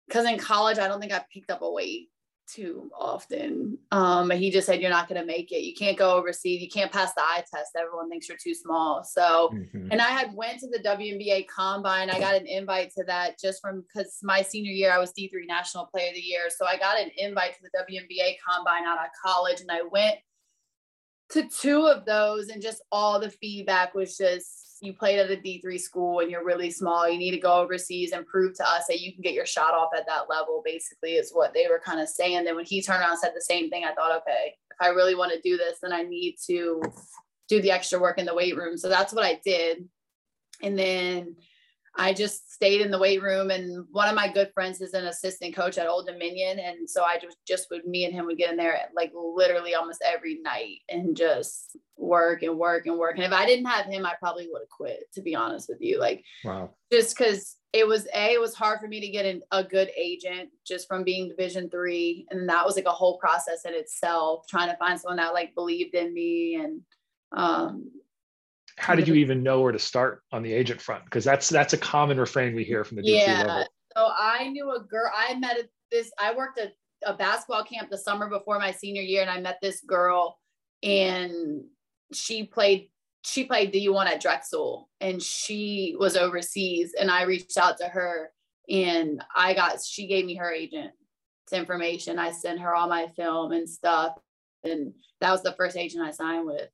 because 0.08 0.28
in 0.28 0.38
college 0.38 0.78
I 0.78 0.88
don't 0.88 1.00
think 1.00 1.14
I 1.14 1.26
picked 1.34 1.50
up 1.50 1.64
a 1.64 1.72
weight 1.72 2.10
too 2.48 2.92
often. 2.98 3.78
Um, 3.92 4.32
and 4.32 4.40
he 4.40 4.52
just 4.52 4.68
said, 4.68 4.82
You're 4.82 4.90
not 4.90 5.08
going 5.08 5.20
to 5.20 5.26
make 5.26 5.52
it. 5.52 5.64
You 5.64 5.74
can't 5.74 5.98
go 5.98 6.16
overseas. 6.16 6.62
You 6.62 6.70
can't 6.70 6.92
pass 6.92 7.14
the 7.14 7.22
eye 7.22 7.44
test. 7.54 7.72
Everyone 7.78 8.10
thinks 8.10 8.28
you're 8.28 8.38
too 8.38 8.54
small. 8.54 9.04
So, 9.04 9.50
Mhm. 9.54 9.90
and 9.92 10.02
I 10.02 10.10
had 10.10 10.34
went 10.36 10.60
to 10.60 10.68
the 10.68 10.80
WNBA 10.80 11.44
combine. 11.48 12.10
I 12.10 12.20
got 12.20 12.36
an 12.36 12.46
invite 12.48 12.92
to 12.96 13.04
that 13.06 13.40
just 13.40 13.62
from 13.62 13.82
because 13.82 14.20
my 14.24 14.42
senior 14.42 14.72
year 14.72 14.92
I 14.92 15.00
was 15.00 15.12
D3 15.14 15.46
National 15.48 15.86
Player 15.86 16.10
of 16.10 16.16
the 16.16 16.22
Year. 16.22 16.50
So 16.50 16.66
I 16.66 16.78
got 16.78 17.00
an 17.00 17.12
invite 17.18 17.56
to 17.56 17.62
the 17.64 17.72
WNBA 17.78 18.38
combine 18.48 18.84
out 18.86 19.00
of 19.00 19.08
college 19.24 19.62
and 19.62 19.72
I 19.72 19.82
went 19.84 20.18
to 21.30 21.48
two 21.50 21.88
of 21.88 22.06
those 22.06 22.50
and 22.50 22.62
just 22.62 22.82
all 22.92 23.20
the 23.20 23.30
feedback 23.30 23.96
was 23.96 24.18
just 24.18 24.63
you 24.84 24.94
played 24.94 25.18
at 25.18 25.32
a 25.32 25.36
D3 25.36 25.80
school 25.80 26.20
and 26.20 26.30
you're 26.30 26.44
really 26.44 26.70
small. 26.70 27.08
You 27.08 27.18
need 27.18 27.32
to 27.32 27.40
go 27.40 27.54
overseas 27.54 28.12
and 28.12 28.28
prove 28.28 28.54
to 28.56 28.64
us 28.68 28.86
that 28.88 29.00
you 29.00 29.14
can 29.14 29.22
get 29.22 29.34
your 29.34 29.46
shot 29.46 29.74
off 29.74 29.92
at 29.96 30.06
that 30.08 30.30
level, 30.30 30.62
basically, 30.66 31.14
is 31.14 31.32
what 31.32 31.54
they 31.54 31.68
were 31.70 31.82
kind 31.84 32.02
of 32.02 32.10
saying. 32.10 32.44
Then 32.44 32.56
when 32.56 32.66
he 32.66 32.82
turned 32.82 33.00
around 33.00 33.12
and 33.12 33.20
said 33.20 33.32
the 33.34 33.42
same 33.42 33.70
thing, 33.70 33.86
I 33.86 33.94
thought, 33.94 34.18
okay, 34.22 34.56
if 34.72 34.78
I 34.82 34.90
really 34.90 35.16
want 35.16 35.32
to 35.32 35.42
do 35.42 35.56
this, 35.56 35.80
then 35.82 35.94
I 35.94 36.04
need 36.04 36.36
to 36.48 36.82
do 37.48 37.62
the 37.62 37.72
extra 37.72 38.00
work 38.00 38.18
in 38.18 38.26
the 38.26 38.36
weight 38.36 38.58
room. 38.58 38.78
So 38.78 38.90
that's 38.90 39.14
what 39.14 39.26
I 39.26 39.40
did. 39.46 39.88
And 40.62 40.78
then 40.78 41.36
I 41.96 42.14
just 42.14 42.52
stayed 42.52 42.82
in 42.82 42.90
the 42.90 42.98
weight 43.00 43.22
room. 43.22 43.52
And 43.52 43.86
one 43.92 44.10
of 44.10 44.16
my 44.16 44.28
good 44.32 44.52
friends 44.54 44.82
is 44.82 44.94
an 44.94 45.06
assistant 45.06 45.56
coach 45.56 45.78
at 45.78 45.88
Old 45.88 46.08
Dominion. 46.08 46.60
And 46.60 46.90
so 46.90 47.04
I 47.04 47.20
just, 47.20 47.38
just 47.48 47.68
would, 47.70 47.86
me 47.86 48.06
and 48.06 48.14
him 48.14 48.26
would 48.26 48.38
get 48.38 48.50
in 48.50 48.58
there 48.58 48.80
like 48.96 49.12
literally 49.14 49.76
almost 49.76 50.04
every 50.04 50.40
night 50.42 50.80
and 50.90 51.16
just 51.16 51.78
work 51.96 52.42
and 52.42 52.58
work 52.58 52.88
and 52.88 52.98
work. 52.98 53.16
And 53.16 53.24
if 53.24 53.32
I 53.32 53.46
didn't 53.46 53.66
have 53.68 53.86
him, 53.86 54.06
I 54.06 54.16
probably 54.20 54.48
would 54.52 54.62
have 54.64 54.70
quit, 54.70 55.04
to 55.14 55.22
be 55.22 55.36
honest 55.36 55.70
with 55.70 55.82
you. 55.82 56.00
Like, 56.00 56.24
Wow. 56.44 56.72
just 56.92 57.16
because 57.16 57.58
it 57.74 57.88
was 57.88 58.08
a 58.16 58.34
it 58.34 58.40
was 58.40 58.54
hard 58.54 58.80
for 58.80 58.88
me 58.88 59.00
to 59.00 59.10
get 59.10 59.26
an, 59.26 59.42
a 59.52 59.64
good 59.64 59.90
agent 59.98 60.50
just 60.66 60.88
from 60.88 61.04
being 61.04 61.28
division 61.28 61.70
three 61.70 62.26
and 62.30 62.48
that 62.48 62.64
was 62.66 62.76
like 62.76 62.86
a 62.86 62.92
whole 62.92 63.18
process 63.18 63.66
in 63.66 63.74
itself 63.74 64.46
trying 64.48 64.70
to 64.70 64.78
find 64.78 65.00
someone 65.00 65.18
that 65.18 65.34
like 65.34 65.56
believed 65.56 65.96
in 65.96 66.14
me 66.14 66.56
and 66.56 66.82
um 67.36 67.90
How 68.78 68.96
did 68.96 69.08
you 69.08 69.14
even 69.16 69.44
know 69.44 69.62
where 69.62 69.72
to 69.72 69.80
start 69.80 70.22
on 70.32 70.44
the 70.44 70.52
agent 70.52 70.82
front? 70.82 71.06
Because 71.06 71.24
that's 71.24 71.50
that's 71.50 71.74
a 71.74 71.78
common 71.78 72.20
refrain 72.20 72.56
we 72.56 72.64
hear 72.64 72.84
from 72.84 72.98
the 72.98 73.04
D3 73.04 73.28
yeah 73.28 73.44
level. 73.44 73.68
so 73.96 74.10
i 74.18 74.48
knew 74.50 74.72
a 74.72 74.82
girl 74.82 75.12
i 75.16 75.36
met 75.36 75.58
this 75.92 76.12
i 76.20 76.34
worked 76.34 76.60
at 76.60 76.74
a 77.06 77.14
basketball 77.14 77.64
camp 77.64 77.90
the 77.90 77.98
summer 77.98 78.30
before 78.30 78.58
my 78.60 78.72
senior 78.72 79.02
year 79.02 79.22
and 79.22 79.30
i 79.30 79.40
met 79.40 79.58
this 79.62 79.82
girl 79.82 80.40
and 80.82 81.64
she 82.14 82.44
played 82.46 82.90
she 83.26 83.46
played 83.46 83.74
D1 83.74 84.06
at 84.06 84.22
Drexel 84.22 84.90
and 85.00 85.22
she 85.22 85.96
was 85.98 86.18
overseas 86.18 86.94
and 87.00 87.10
I 87.10 87.24
reached 87.24 87.58
out 87.58 87.78
to 87.78 87.86
her 87.86 88.32
and 88.70 89.24
I 89.36 89.54
got 89.54 89.82
she 89.82 90.08
gave 90.08 90.26
me 90.26 90.36
her 90.36 90.52
agent's 90.52 90.94
information. 91.54 92.20
I 92.20 92.32
sent 92.32 92.60
her 92.60 92.76
all 92.76 92.90
my 92.90 93.08
film 93.16 93.54
and 93.54 93.70
stuff 93.70 94.18
and 94.64 94.94
that 95.22 95.32
was 95.32 95.42
the 95.42 95.54
first 95.54 95.78
agent 95.78 96.04
I 96.04 96.12
signed 96.12 96.46
with. 96.46 96.70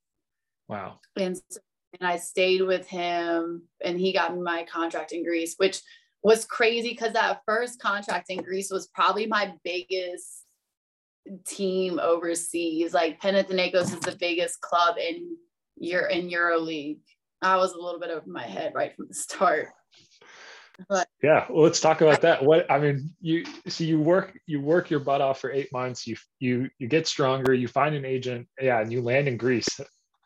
Wow. 0.68 1.00
And 1.18 1.38
so- 1.38 1.60
and 1.98 2.08
I 2.08 2.18
stayed 2.18 2.62
with 2.62 2.88
him 2.88 3.64
and 3.84 4.00
he 4.00 4.14
got 4.14 4.38
my 4.38 4.66
contract 4.72 5.12
in 5.12 5.24
Greece, 5.24 5.56
which 5.58 5.82
was 6.24 6.46
crazy 6.46 6.90
because 6.90 7.14
that 7.14 7.42
first 7.46 7.82
contract 7.82 8.30
in 8.30 8.42
Greece 8.42 8.70
was 8.72 8.88
probably 8.88 9.26
my 9.26 9.54
biggest 9.64 10.46
team 11.46 12.00
overseas. 12.00 12.94
Like 12.94 13.22
Panathinaikos 13.22 13.94
is 13.94 14.00
the 14.00 14.18
biggest 14.20 14.62
club 14.62 14.98
in 14.98 15.38
Euro 15.78 16.10
in 16.10 16.30
EuroLeague. 16.30 17.00
I 17.42 17.56
was 17.56 17.74
a 17.74 17.80
little 17.80 18.00
bit 18.00 18.10
over 18.10 18.30
my 18.30 18.44
head 18.44 18.74
right 18.76 18.94
from 18.96 19.08
the 19.08 19.14
start. 19.14 19.70
Yeah. 21.22 21.46
Well, 21.50 21.64
let's 21.64 21.82
talk 21.82 22.02
about 22.02 22.22
that. 22.22 22.44
What 22.44 22.70
I 22.72 22.80
mean, 22.80 23.14
you 23.20 23.46
so 23.68 23.84
you 23.84 24.00
work 24.00 24.38
you 24.46 24.62
work 24.62 24.90
your 24.90 25.02
butt 25.02 25.22
off 25.22 25.40
for 25.40 25.52
eight 25.52 25.72
months. 25.74 26.08
You 26.08 26.16
you 26.40 26.70
you 26.80 26.88
get 26.88 27.08
stronger. 27.08 27.54
You 27.54 27.68
find 27.68 27.96
an 27.96 28.06
agent. 28.06 28.48
Yeah, 28.62 28.80
and 28.80 28.92
you 28.92 29.02
land 29.02 29.28
in 29.28 29.36
Greece 29.36 29.80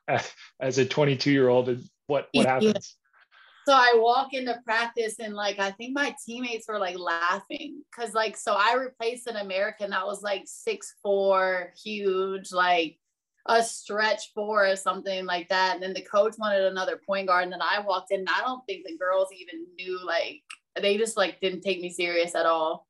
as 0.60 0.78
a 0.78 0.86
22 0.86 1.32
year 1.32 1.50
old. 1.50 1.70
And 1.70 1.84
what 2.08 2.28
what 2.34 2.46
happens? 2.46 2.96
So 3.66 3.74
I 3.74 3.94
walk 3.96 4.34
into 4.34 4.60
practice 4.66 5.16
and 5.20 5.34
like 5.34 5.58
I 5.58 5.72
think 5.72 5.94
my 5.96 6.14
teammates 6.26 6.68
were 6.68 6.80
like 6.80 6.98
laughing 7.00 7.82
because 7.90 8.14
like 8.14 8.36
so 8.36 8.56
I 8.58 8.76
replaced 8.76 9.28
an 9.28 9.38
American 9.38 9.92
that 9.92 10.06
was 10.06 10.22
like 10.22 10.44
six 10.46 10.96
four, 11.02 11.72
huge, 11.82 12.52
like 12.52 13.00
a 13.48 13.64
stretch 13.64 14.34
four 14.34 14.68
or 14.68 14.76
something 14.76 15.26
like 15.26 15.48
that. 15.50 15.76
And 15.76 15.84
then 15.84 15.94
the 15.94 16.02
coach 16.02 16.36
wanted 16.38 16.64
another 16.64 17.00
point 17.06 17.28
guard. 17.28 17.44
And 17.44 17.54
then 17.54 17.62
I 17.62 17.80
walked 17.80 18.12
in 18.12 18.22
and 18.22 18.30
I 18.30 18.42
don't 18.42 18.66
think 18.66 18.86
the 18.86 18.98
girls 18.98 19.30
even 19.34 19.66
knew 19.76 20.00
like 20.06 20.42
they 20.82 20.98
just 20.98 21.16
like 21.16 21.40
didn't 21.40 21.62
take 21.62 21.80
me 21.80 21.90
serious 21.90 22.36
at 22.36 22.46
all. 22.46 22.88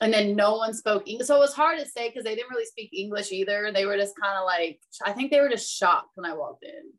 And 0.00 0.12
then 0.12 0.34
no 0.34 0.56
one 0.56 0.72
spoke 0.72 1.06
English. 1.06 1.26
So 1.26 1.36
it 1.36 1.40
was 1.40 1.54
hard 1.54 1.78
to 1.78 1.86
say 1.86 2.08
because 2.08 2.24
they 2.24 2.34
didn't 2.34 2.50
really 2.50 2.64
speak 2.64 2.90
English 2.92 3.32
either. 3.32 3.70
They 3.72 3.84
were 3.84 3.96
just 3.96 4.18
kind 4.18 4.38
of 4.38 4.44
like, 4.46 4.80
I 5.04 5.12
think 5.12 5.30
they 5.30 5.40
were 5.40 5.48
just 5.48 5.76
shocked 5.76 6.12
when 6.14 6.30
I 6.30 6.34
walked 6.34 6.64
in. 6.64 6.92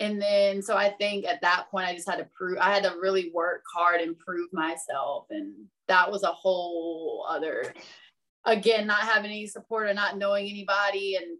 And 0.00 0.20
then, 0.20 0.62
so 0.62 0.76
I 0.76 0.90
think 0.90 1.24
at 1.26 1.40
that 1.42 1.66
point, 1.70 1.86
I 1.86 1.94
just 1.94 2.08
had 2.08 2.18
to 2.18 2.28
prove, 2.36 2.58
I 2.58 2.72
had 2.72 2.82
to 2.82 2.96
really 3.00 3.30
work 3.32 3.62
hard 3.72 4.00
and 4.00 4.18
prove 4.18 4.52
myself. 4.52 5.26
And 5.30 5.54
that 5.86 6.10
was 6.10 6.24
a 6.24 6.32
whole 6.32 7.24
other, 7.28 7.72
again, 8.44 8.86
not 8.88 9.00
having 9.00 9.30
any 9.30 9.46
support 9.46 9.88
or 9.88 9.94
not 9.94 10.18
knowing 10.18 10.48
anybody 10.48 11.16
and 11.16 11.38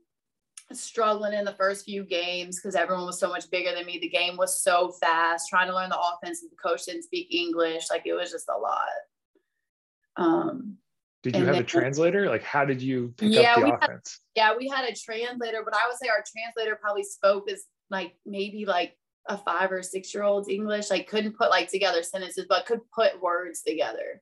struggling 0.77 1.33
in 1.33 1.45
the 1.45 1.55
first 1.55 1.85
few 1.85 2.05
games 2.05 2.61
because 2.61 2.77
everyone 2.77 3.07
was 3.07 3.19
so 3.19 3.29
much 3.29 3.51
bigger 3.51 3.75
than 3.75 3.87
me. 3.87 3.99
The 3.99 4.09
game 4.09 4.37
was 4.37 4.63
so 4.63 4.93
fast, 4.93 5.49
trying 5.49 5.69
to 5.69 5.75
learn 5.75 5.91
the 5.91 5.99
offense. 5.99 6.43
and 6.43 6.51
The 6.51 6.57
coach 6.57 6.85
didn't 6.85 7.03
speak 7.03 7.35
English. 7.35 7.91
Like 7.91 8.03
it 8.07 8.15
was 8.15 8.31
just 8.31 8.49
a 8.49 8.59
lot. 8.59 8.87
Um, 10.17 10.79
Did 11.23 11.37
you 11.37 11.47
And 11.47 11.55
have 11.55 11.65
a 11.65 11.67
translator? 11.67 12.29
Like, 12.29 12.43
how 12.43 12.65
did 12.65 12.83
you 12.83 13.15
pick 13.17 13.33
Yeah, 13.33 13.53
up 13.53 13.59
the 13.61 13.65
we 13.65 13.71
had- 13.71 14.01
yeah, 14.35 14.57
we 14.57 14.69
had 14.69 14.85
a 14.89 14.95
translator, 14.95 15.63
but 15.65 15.75
I 15.75 15.87
would 15.87 15.97
say 15.97 16.09
our 16.09 16.25
translator 16.27 16.77
probably 16.81 17.05
spoke 17.05 17.49
as 17.51 17.65
like 17.91 18.17
maybe 18.27 18.65
like 18.67 18.97
a 19.29 19.39
five 19.39 19.71
or 19.71 19.83
six 19.83 20.13
year 20.13 20.25
old's 20.25 20.49
English. 20.49 20.91
Like 20.91 21.07
couldn't 21.09 21.37
put 21.39 21.51
like 21.51 21.69
together 21.71 22.03
sentences, 22.03 22.47
but 22.49 22.67
could 22.67 22.81
put 22.93 23.23
words 23.23 23.63
together. 23.63 24.21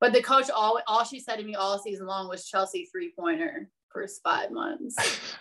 But 0.00 0.12
the 0.12 0.22
coach 0.22 0.50
all 0.50 0.80
all 0.88 1.04
she 1.04 1.20
said 1.20 1.36
to 1.36 1.44
me 1.44 1.54
all 1.54 1.78
season 1.78 2.06
long 2.06 2.28
was 2.28 2.50
Chelsie 2.50 2.86
three 2.90 3.12
pointer 3.18 3.70
first 3.92 4.20
five 4.22 4.50
months. 4.50 4.96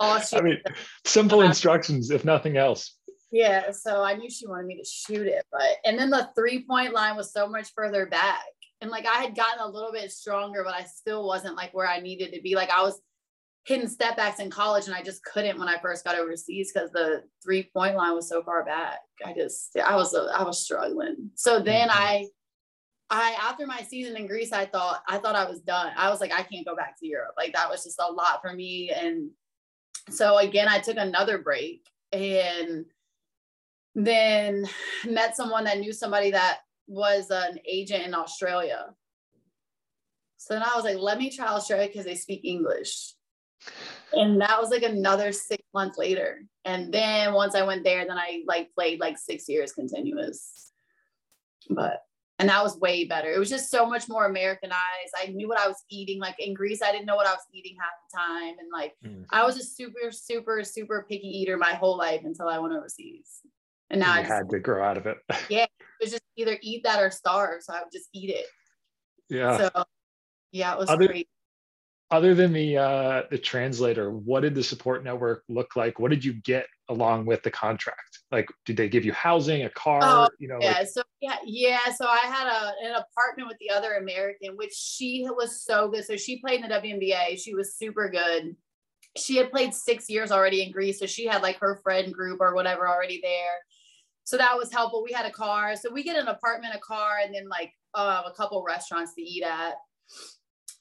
All 0.00 0.18
she 0.20 0.36
I 0.36 0.40
mean, 0.40 0.58
simple 1.04 1.38
uh-huh. 1.38 1.48
instructions, 1.48 2.10
if 2.10 2.24
nothing 2.24 2.56
else. 2.56 2.98
yeah, 3.30 3.70
so 3.70 4.02
I 4.02 4.14
knew 4.14 4.28
she 4.28 4.44
wanted 4.46 4.66
me 4.66 4.76
to 4.76 4.84
shoot 4.84 5.26
it, 5.28 5.44
but 5.52 5.76
and 5.84 5.96
then 5.96 6.10
the 6.10 6.28
three 6.34 6.64
point 6.66 6.92
line 6.92 7.14
was 7.16 7.32
so 7.32 7.48
much 7.48 7.68
further 7.76 8.04
back. 8.06 8.42
And 8.84 8.90
like 8.90 9.06
I 9.06 9.22
had 9.22 9.34
gotten 9.34 9.60
a 9.60 9.66
little 9.66 9.92
bit 9.92 10.12
stronger, 10.12 10.62
but 10.62 10.74
I 10.74 10.84
still 10.84 11.26
wasn't 11.26 11.56
like 11.56 11.72
where 11.72 11.88
I 11.88 12.00
needed 12.00 12.34
to 12.34 12.42
be. 12.42 12.54
Like 12.54 12.68
I 12.68 12.82
was 12.82 13.00
hitting 13.64 13.88
step 13.88 14.14
backs 14.18 14.40
in 14.40 14.50
college 14.50 14.84
and 14.84 14.94
I 14.94 15.00
just 15.00 15.24
couldn't 15.24 15.58
when 15.58 15.68
I 15.68 15.80
first 15.80 16.04
got 16.04 16.18
overseas 16.18 16.70
because 16.70 16.90
the 16.90 17.22
three 17.42 17.70
point 17.74 17.96
line 17.96 18.14
was 18.14 18.28
so 18.28 18.42
far 18.42 18.62
back. 18.62 18.98
I 19.24 19.32
just 19.32 19.74
I 19.82 19.96
was 19.96 20.14
I 20.14 20.42
was 20.42 20.62
struggling. 20.62 21.30
So 21.34 21.60
then 21.60 21.88
Mhm. 21.88 21.94
I 21.94 22.26
I 23.08 23.32
after 23.40 23.66
my 23.66 23.80
season 23.80 24.18
in 24.18 24.26
Greece, 24.26 24.52
I 24.52 24.66
thought 24.66 25.02
I 25.08 25.16
thought 25.16 25.34
I 25.34 25.48
was 25.48 25.62
done. 25.62 25.94
I 25.96 26.10
was 26.10 26.20
like, 26.20 26.32
I 26.32 26.42
can't 26.42 26.66
go 26.66 26.76
back 26.76 27.00
to 27.00 27.06
Europe. 27.06 27.32
Like 27.38 27.54
that 27.54 27.70
was 27.70 27.84
just 27.84 27.98
a 28.06 28.12
lot 28.12 28.42
for 28.42 28.52
me. 28.52 28.90
And 28.90 29.30
so 30.10 30.36
again, 30.36 30.68
I 30.68 30.78
took 30.78 30.98
another 30.98 31.38
break 31.38 31.88
and 32.12 32.84
then 33.94 34.68
met 35.06 35.38
someone 35.38 35.64
that 35.64 35.78
knew 35.78 35.94
somebody 35.94 36.32
that 36.32 36.58
was 36.86 37.30
an 37.30 37.58
agent 37.66 38.04
in 38.04 38.14
Australia. 38.14 38.86
So 40.36 40.54
then 40.54 40.62
I 40.62 40.74
was 40.76 40.84
like, 40.84 40.98
let 40.98 41.18
me 41.18 41.30
try 41.30 41.46
Australia 41.46 41.86
because 41.86 42.04
they 42.04 42.14
speak 42.14 42.44
English. 42.44 43.14
And 44.12 44.40
that 44.40 44.60
was 44.60 44.70
like 44.70 44.82
another 44.82 45.32
six 45.32 45.62
months 45.72 45.96
later. 45.96 46.42
And 46.64 46.92
then 46.92 47.32
once 47.32 47.54
I 47.54 47.62
went 47.62 47.84
there, 47.84 48.06
then 48.06 48.18
I 48.18 48.42
like 48.46 48.74
played 48.74 49.00
like 49.00 49.16
six 49.18 49.48
years 49.48 49.72
continuous. 49.72 50.72
But 51.70 52.02
and 52.38 52.48
that 52.48 52.62
was 52.62 52.76
way 52.78 53.04
better. 53.04 53.32
It 53.32 53.38
was 53.38 53.48
just 53.48 53.70
so 53.70 53.86
much 53.86 54.08
more 54.08 54.26
Americanized. 54.26 55.14
I 55.16 55.28
knew 55.28 55.48
what 55.48 55.58
I 55.58 55.68
was 55.68 55.82
eating. 55.88 56.20
Like 56.20 56.34
in 56.38 56.52
Greece, 56.52 56.82
I 56.82 56.90
didn't 56.90 57.06
know 57.06 57.16
what 57.16 57.28
I 57.28 57.32
was 57.32 57.46
eating 57.52 57.76
half 57.80 57.92
the 58.10 58.18
time, 58.18 58.56
and 58.58 58.68
like 58.72 58.92
mm. 59.04 59.24
I 59.30 59.44
was 59.44 59.56
a 59.56 59.62
super, 59.62 60.10
super, 60.10 60.64
super 60.64 61.06
picky 61.08 61.28
eater 61.28 61.56
my 61.56 61.74
whole 61.74 61.96
life 61.96 62.22
until 62.24 62.48
I 62.48 62.58
went 62.58 62.74
overseas. 62.74 63.40
And 63.90 64.00
now 64.00 64.12
I 64.12 64.22
just, 64.22 64.32
had 64.32 64.50
to 64.50 64.58
grow 64.58 64.82
out 64.84 64.96
of 64.96 65.06
it. 65.06 65.18
yeah, 65.48 65.64
it 65.64 65.70
was 66.00 66.10
just 66.10 66.22
either 66.36 66.58
eat 66.62 66.84
that 66.84 67.02
or 67.02 67.10
starve. 67.10 67.62
So 67.62 67.74
I 67.74 67.80
would 67.80 67.92
just 67.92 68.08
eat 68.12 68.30
it. 68.30 68.46
Yeah. 69.28 69.58
So 69.58 69.84
yeah, 70.52 70.72
it 70.74 70.78
was 70.78 70.90
other, 70.90 71.06
great. 71.06 71.28
Other 72.10 72.34
than 72.34 72.52
the 72.52 72.78
uh, 72.78 73.22
the 73.30 73.38
translator, 73.38 74.10
what 74.10 74.40
did 74.40 74.54
the 74.54 74.62
support 74.62 75.04
network 75.04 75.42
look 75.48 75.74
like? 75.74 75.98
What 75.98 76.10
did 76.10 76.24
you 76.24 76.34
get 76.34 76.66
along 76.88 77.26
with 77.26 77.42
the 77.42 77.50
contract? 77.50 78.20
Like, 78.30 78.48
did 78.64 78.76
they 78.76 78.88
give 78.88 79.04
you 79.04 79.12
housing, 79.12 79.64
a 79.64 79.70
car? 79.70 80.00
Oh, 80.02 80.28
you 80.38 80.48
know, 80.48 80.58
yeah. 80.60 80.78
Like... 80.78 80.88
so 80.88 81.02
yeah, 81.20 81.36
yeah. 81.44 81.92
So 81.96 82.06
I 82.06 82.20
had 82.20 82.46
a, 82.46 82.72
an 82.86 83.02
apartment 83.02 83.48
with 83.48 83.58
the 83.58 83.70
other 83.70 83.94
American, 83.94 84.56
which 84.56 84.72
she 84.72 85.26
was 85.28 85.64
so 85.64 85.88
good. 85.88 86.04
So 86.04 86.16
she 86.16 86.40
played 86.40 86.62
in 86.62 86.68
the 86.68 86.74
WNBA. 86.74 87.38
She 87.42 87.54
was 87.54 87.74
super 87.74 88.08
good. 88.08 88.54
She 89.16 89.36
had 89.36 89.50
played 89.50 89.74
six 89.74 90.10
years 90.10 90.30
already 90.30 90.62
in 90.62 90.72
Greece, 90.72 90.98
so 90.98 91.06
she 91.06 91.26
had 91.26 91.42
like 91.42 91.58
her 91.58 91.80
friend 91.82 92.12
group 92.12 92.40
or 92.40 92.54
whatever 92.54 92.88
already 92.88 93.20
there. 93.22 93.58
So 94.24 94.36
that 94.38 94.56
was 94.56 94.72
helpful. 94.72 95.04
We 95.04 95.12
had 95.12 95.26
a 95.26 95.30
car, 95.30 95.76
so 95.76 95.92
we 95.92 96.02
get 96.02 96.16
an 96.16 96.28
apartment, 96.28 96.74
a 96.74 96.78
car, 96.78 97.18
and 97.22 97.34
then 97.34 97.48
like 97.48 97.72
uh, 97.94 98.22
a 98.26 98.32
couple 98.32 98.64
restaurants 98.66 99.14
to 99.14 99.22
eat 99.22 99.44
at. 99.44 99.74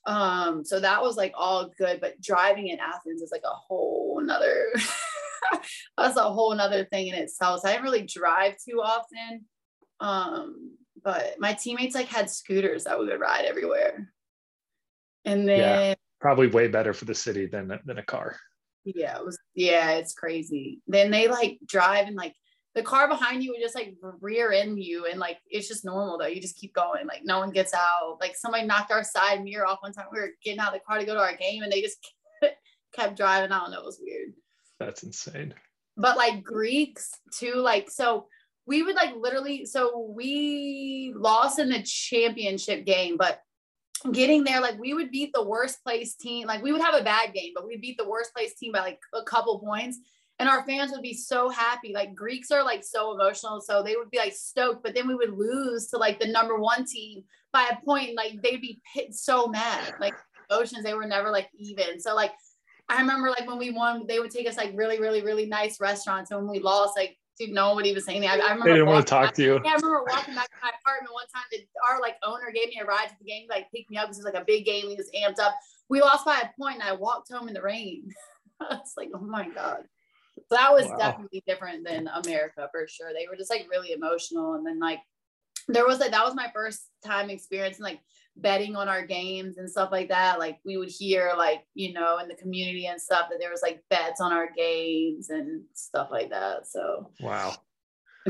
Um, 0.05 0.65
so 0.65 0.79
that 0.79 1.01
was 1.01 1.15
like 1.15 1.33
all 1.37 1.71
good, 1.77 2.01
but 2.01 2.19
driving 2.21 2.67
in 2.67 2.79
Athens 2.79 3.21
is 3.21 3.31
like 3.31 3.43
a 3.45 3.55
whole 3.55 4.21
nother 4.21 4.67
that's 5.97 6.17
a 6.17 6.23
whole 6.23 6.53
nother 6.55 6.85
thing 6.85 7.07
in 7.07 7.15
itself. 7.15 7.61
So 7.61 7.69
I 7.69 7.73
didn't 7.73 7.85
really 7.85 8.03
drive 8.03 8.55
too 8.57 8.81
often. 8.81 9.45
Um, 9.99 10.77
but 11.03 11.35
my 11.39 11.53
teammates 11.53 11.95
like 11.95 12.07
had 12.07 12.29
scooters 12.29 12.85
that 12.85 12.99
we 12.99 13.05
would 13.05 13.19
ride 13.19 13.45
everywhere. 13.45 14.09
And 15.25 15.47
then 15.47 15.59
yeah, 15.59 15.93
probably 16.19 16.47
way 16.47 16.67
better 16.67 16.93
for 16.93 17.05
the 17.05 17.15
city 17.15 17.45
than 17.45 17.79
than 17.85 17.97
a 17.97 18.03
car. 18.03 18.37
Yeah, 18.85 19.17
it 19.17 19.25
was 19.25 19.37
yeah, 19.55 19.91
it's 19.91 20.13
crazy. 20.13 20.81
Then 20.87 21.11
they 21.11 21.27
like 21.27 21.59
drive 21.65 22.07
and 22.07 22.15
like 22.15 22.35
the 22.75 22.81
car 22.81 23.07
behind 23.07 23.43
you 23.43 23.51
would 23.51 23.61
just 23.61 23.75
like 23.75 23.95
rear 24.19 24.51
end 24.51 24.81
you 24.81 25.05
and 25.05 25.19
like 25.19 25.37
it's 25.49 25.67
just 25.67 25.85
normal 25.85 26.17
though. 26.17 26.25
You 26.25 26.41
just 26.41 26.57
keep 26.57 26.73
going. 26.73 27.05
Like 27.05 27.21
no 27.23 27.39
one 27.39 27.51
gets 27.51 27.73
out. 27.73 28.17
Like 28.19 28.35
somebody 28.35 28.65
knocked 28.65 28.91
our 28.91 29.03
side 29.03 29.43
mirror 29.43 29.67
off 29.67 29.79
one 29.81 29.93
time. 29.93 30.07
We 30.11 30.19
were 30.19 30.31
getting 30.43 30.59
out 30.59 30.69
of 30.69 30.73
the 30.73 30.79
car 30.79 30.97
to 30.97 31.05
go 31.05 31.13
to 31.13 31.19
our 31.19 31.35
game 31.35 31.61
and 31.61 31.71
they 31.71 31.81
just 31.81 31.97
kept 32.95 33.15
driving. 33.15 33.51
I 33.51 33.59
don't 33.59 33.71
know, 33.71 33.79
it 33.79 33.85
was 33.85 33.99
weird. 34.01 34.33
That's 34.79 35.03
insane. 35.03 35.53
But 35.97 36.17
like 36.17 36.43
Greeks 36.43 37.11
too, 37.37 37.55
like 37.55 37.91
so 37.91 38.25
we 38.65 38.81
would 38.81 38.95
like 38.95 39.15
literally 39.15 39.65
so 39.65 40.11
we 40.15 41.13
lost 41.15 41.59
in 41.59 41.69
the 41.69 41.83
championship 41.83 42.85
game, 42.85 43.17
but 43.17 43.39
getting 44.11 44.43
there, 44.43 44.61
like 44.61 44.79
we 44.79 44.93
would 44.93 45.11
beat 45.11 45.31
the 45.33 45.43
worst 45.43 45.83
place 45.83 46.15
team. 46.15 46.47
Like 46.47 46.63
we 46.63 46.71
would 46.71 46.81
have 46.81 46.95
a 46.95 47.03
bad 47.03 47.33
game, 47.33 47.51
but 47.55 47.67
we 47.67 47.77
beat 47.77 47.97
the 47.97 48.09
worst 48.09 48.33
place 48.33 48.55
team 48.55 48.71
by 48.71 48.79
like 48.79 48.99
a 49.13 49.23
couple 49.23 49.59
points. 49.59 49.99
And 50.39 50.49
our 50.49 50.65
fans 50.65 50.91
would 50.91 51.01
be 51.01 51.13
so 51.13 51.49
happy. 51.49 51.93
Like 51.93 52.15
Greeks 52.15 52.51
are 52.51 52.63
like 52.63 52.83
so 52.83 53.13
emotional. 53.13 53.61
So 53.61 53.83
they 53.83 53.95
would 53.95 54.09
be 54.09 54.17
like 54.17 54.33
stoked, 54.33 54.83
but 54.83 54.95
then 54.95 55.07
we 55.07 55.15
would 55.15 55.37
lose 55.37 55.87
to 55.89 55.97
like 55.97 56.19
the 56.19 56.27
number 56.27 56.57
one 56.57 56.85
team 56.85 57.23
by 57.51 57.69
a 57.71 57.85
point. 57.85 58.15
Like 58.17 58.41
they'd 58.41 58.61
be 58.61 58.81
pit- 58.93 59.13
so 59.13 59.47
mad. 59.47 59.93
Like 59.99 60.15
emotions, 60.49 60.83
they 60.83 60.95
were 60.95 61.05
never 61.05 61.29
like 61.29 61.49
even. 61.57 61.99
So 61.99 62.15
like 62.15 62.33
I 62.89 62.99
remember 62.99 63.29
like 63.29 63.47
when 63.47 63.57
we 63.57 63.71
won, 63.71 64.05
they 64.07 64.19
would 64.19 64.31
take 64.31 64.47
us 64.47 64.57
like 64.57 64.71
really, 64.75 64.99
really, 64.99 65.21
really 65.21 65.45
nice 65.45 65.79
restaurants. 65.79 66.31
And 66.31 66.41
when 66.41 66.51
we 66.51 66.59
lost, 66.59 66.97
like, 66.97 67.17
dude, 67.39 67.51
no 67.51 67.67
one 67.67 67.77
would 67.77 67.85
even 67.85 68.03
say 68.03 68.15
anything. 68.15 68.29
I, 68.29 68.45
I 68.45 68.51
remember 68.51 68.65
they 68.65 68.73
didn't 68.73 68.87
want 68.87 69.05
to 69.05 69.09
talk 69.09 69.27
back, 69.27 69.33
to 69.35 69.43
you. 69.43 69.61
Yeah, 69.63 69.71
I 69.71 69.75
remember 69.75 70.03
walking 70.09 70.35
back 70.35 70.49
to 70.49 70.57
my 70.61 70.71
apartment 70.81 71.13
one 71.13 71.25
time. 71.33 71.43
That 71.51 71.61
our 71.89 72.01
like 72.01 72.15
owner 72.23 72.51
gave 72.53 72.67
me 72.69 72.79
a 72.81 72.85
ride 72.85 73.07
to 73.07 73.15
the 73.19 73.25
game, 73.25 73.47
like 73.49 73.71
picked 73.71 73.89
me 73.89 73.97
up. 73.97 74.09
This 74.09 74.17
was 74.17 74.25
like 74.25 74.33
a 74.33 74.45
big 74.45 74.65
game. 74.65 74.89
He 74.89 74.95
was 74.95 75.09
amped 75.15 75.39
up. 75.39 75.55
We 75.89 76.01
lost 76.01 76.25
by 76.25 76.41
a 76.41 76.61
point, 76.61 76.79
and 76.79 76.83
I 76.83 76.93
walked 76.93 77.31
home 77.31 77.47
in 77.47 77.53
the 77.53 77.61
rain. 77.61 78.09
It's 78.71 78.93
like, 78.95 79.09
oh 79.13 79.19
my 79.19 79.49
god. 79.49 79.83
So 80.37 80.55
that 80.55 80.73
was 80.73 80.87
wow. 80.87 80.97
definitely 80.97 81.43
different 81.47 81.87
than 81.87 82.07
America 82.07 82.67
for 82.71 82.87
sure. 82.87 83.11
They 83.13 83.27
were 83.29 83.37
just 83.37 83.51
like 83.51 83.67
really 83.69 83.91
emotional, 83.91 84.53
and 84.55 84.65
then 84.65 84.79
like 84.79 84.99
there 85.67 85.85
was 85.85 85.99
like 85.99 86.11
that 86.11 86.25
was 86.25 86.35
my 86.35 86.49
first 86.53 86.89
time 87.05 87.29
experiencing 87.29 87.83
like 87.83 87.99
betting 88.35 88.75
on 88.75 88.89
our 88.89 89.05
games 89.05 89.57
and 89.57 89.69
stuff 89.69 89.89
like 89.91 90.09
that. 90.09 90.39
Like 90.39 90.59
we 90.65 90.77
would 90.77 90.89
hear 90.89 91.33
like, 91.37 91.63
you 91.75 91.93
know, 91.93 92.17
in 92.17 92.27
the 92.27 92.35
community 92.35 92.87
and 92.87 92.99
stuff 92.99 93.27
that 93.29 93.39
there 93.39 93.51
was 93.51 93.61
like 93.61 93.83
bets 93.89 94.19
on 94.19 94.33
our 94.33 94.49
games 94.55 95.29
and 95.29 95.63
stuff 95.73 96.09
like 96.11 96.29
that. 96.31 96.67
So 96.67 97.11
wow. 97.19 97.53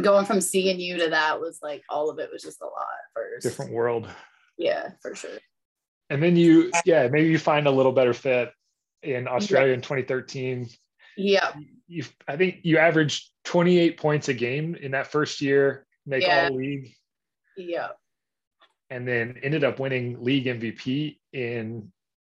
Going 0.01 0.25
from 0.25 0.39
CNU 0.39 0.97
to 0.99 1.09
that 1.11 1.39
was 1.39 1.59
like 1.61 1.83
all 1.87 2.09
of 2.09 2.19
it 2.19 2.29
was 2.31 2.41
just 2.41 2.61
a 2.61 2.65
lot 2.65 2.85
first. 3.13 3.43
Different 3.43 3.71
world. 3.71 4.07
Yeah, 4.57 4.89
for 5.01 5.15
sure. 5.15 5.37
And 6.09 6.21
then 6.21 6.35
you, 6.35 6.71
yeah, 6.85 7.07
maybe 7.07 7.29
you 7.29 7.39
find 7.39 7.67
a 7.67 7.71
little 7.71 7.91
better 7.91 8.13
fit 8.13 8.51
in 9.03 9.27
Australia 9.27 9.69
yeah. 9.69 9.75
in 9.75 9.81
2013. 9.81 10.69
Yeah. 11.17 11.54
You, 11.88 12.06
I 12.28 12.38
think 12.38 12.60
you 12.63 12.78
averaged 12.78 13.30
28 13.45 13.97
points 13.97 14.30
a 14.30 14.34
game 14.34 14.76
in 14.76 14.91
that 14.91 15.12
first 15.12 15.41
year, 15.41 15.86
make 16.06 16.23
yeah. 16.23 16.47
all 16.49 16.56
league. 16.56 16.93
Yeah 17.58 17.89
and 18.93 19.08
then 19.08 19.39
ended 19.41 19.63
up 19.63 19.80
winning 19.80 20.23
league 20.23 20.45
MVP 20.45 21.17
in 21.34 21.91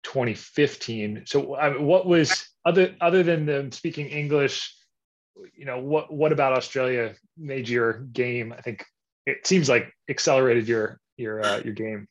2015. 0.04 1.24
So, 1.26 1.56
I 1.56 1.72
mean, 1.72 1.84
what 1.84 2.06
was 2.06 2.48
other 2.64 2.96
other 3.02 3.24
than 3.24 3.48
them 3.48 3.72
speaking 3.72 4.08
English? 4.08 4.76
You 5.56 5.66
know, 5.66 5.80
what 5.80 6.14
what 6.14 6.32
about 6.32 6.54
Australia 6.54 7.16
made 7.38 7.68
your 7.68 7.94
game? 7.94 8.54
I 8.56 8.62
think 8.62 8.86
it 9.26 9.48
seems 9.48 9.68
like 9.68 9.92
accelerated 10.10 10.68
your 10.68 11.00
your 11.18 11.44
uh, 11.44 11.62
your 11.66 11.74
game. 11.74 12.08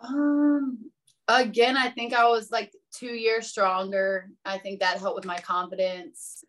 Um, 0.00 0.90
again, 1.26 1.78
I 1.78 1.88
think 1.88 2.12
I 2.12 2.28
was 2.28 2.50
like 2.50 2.70
two 2.98 3.14
years 3.14 3.48
stronger. 3.48 4.30
I 4.44 4.58
think 4.58 4.80
that 4.80 4.98
helped 4.98 5.16
with 5.16 5.24
my 5.24 5.38
confidence 5.38 6.44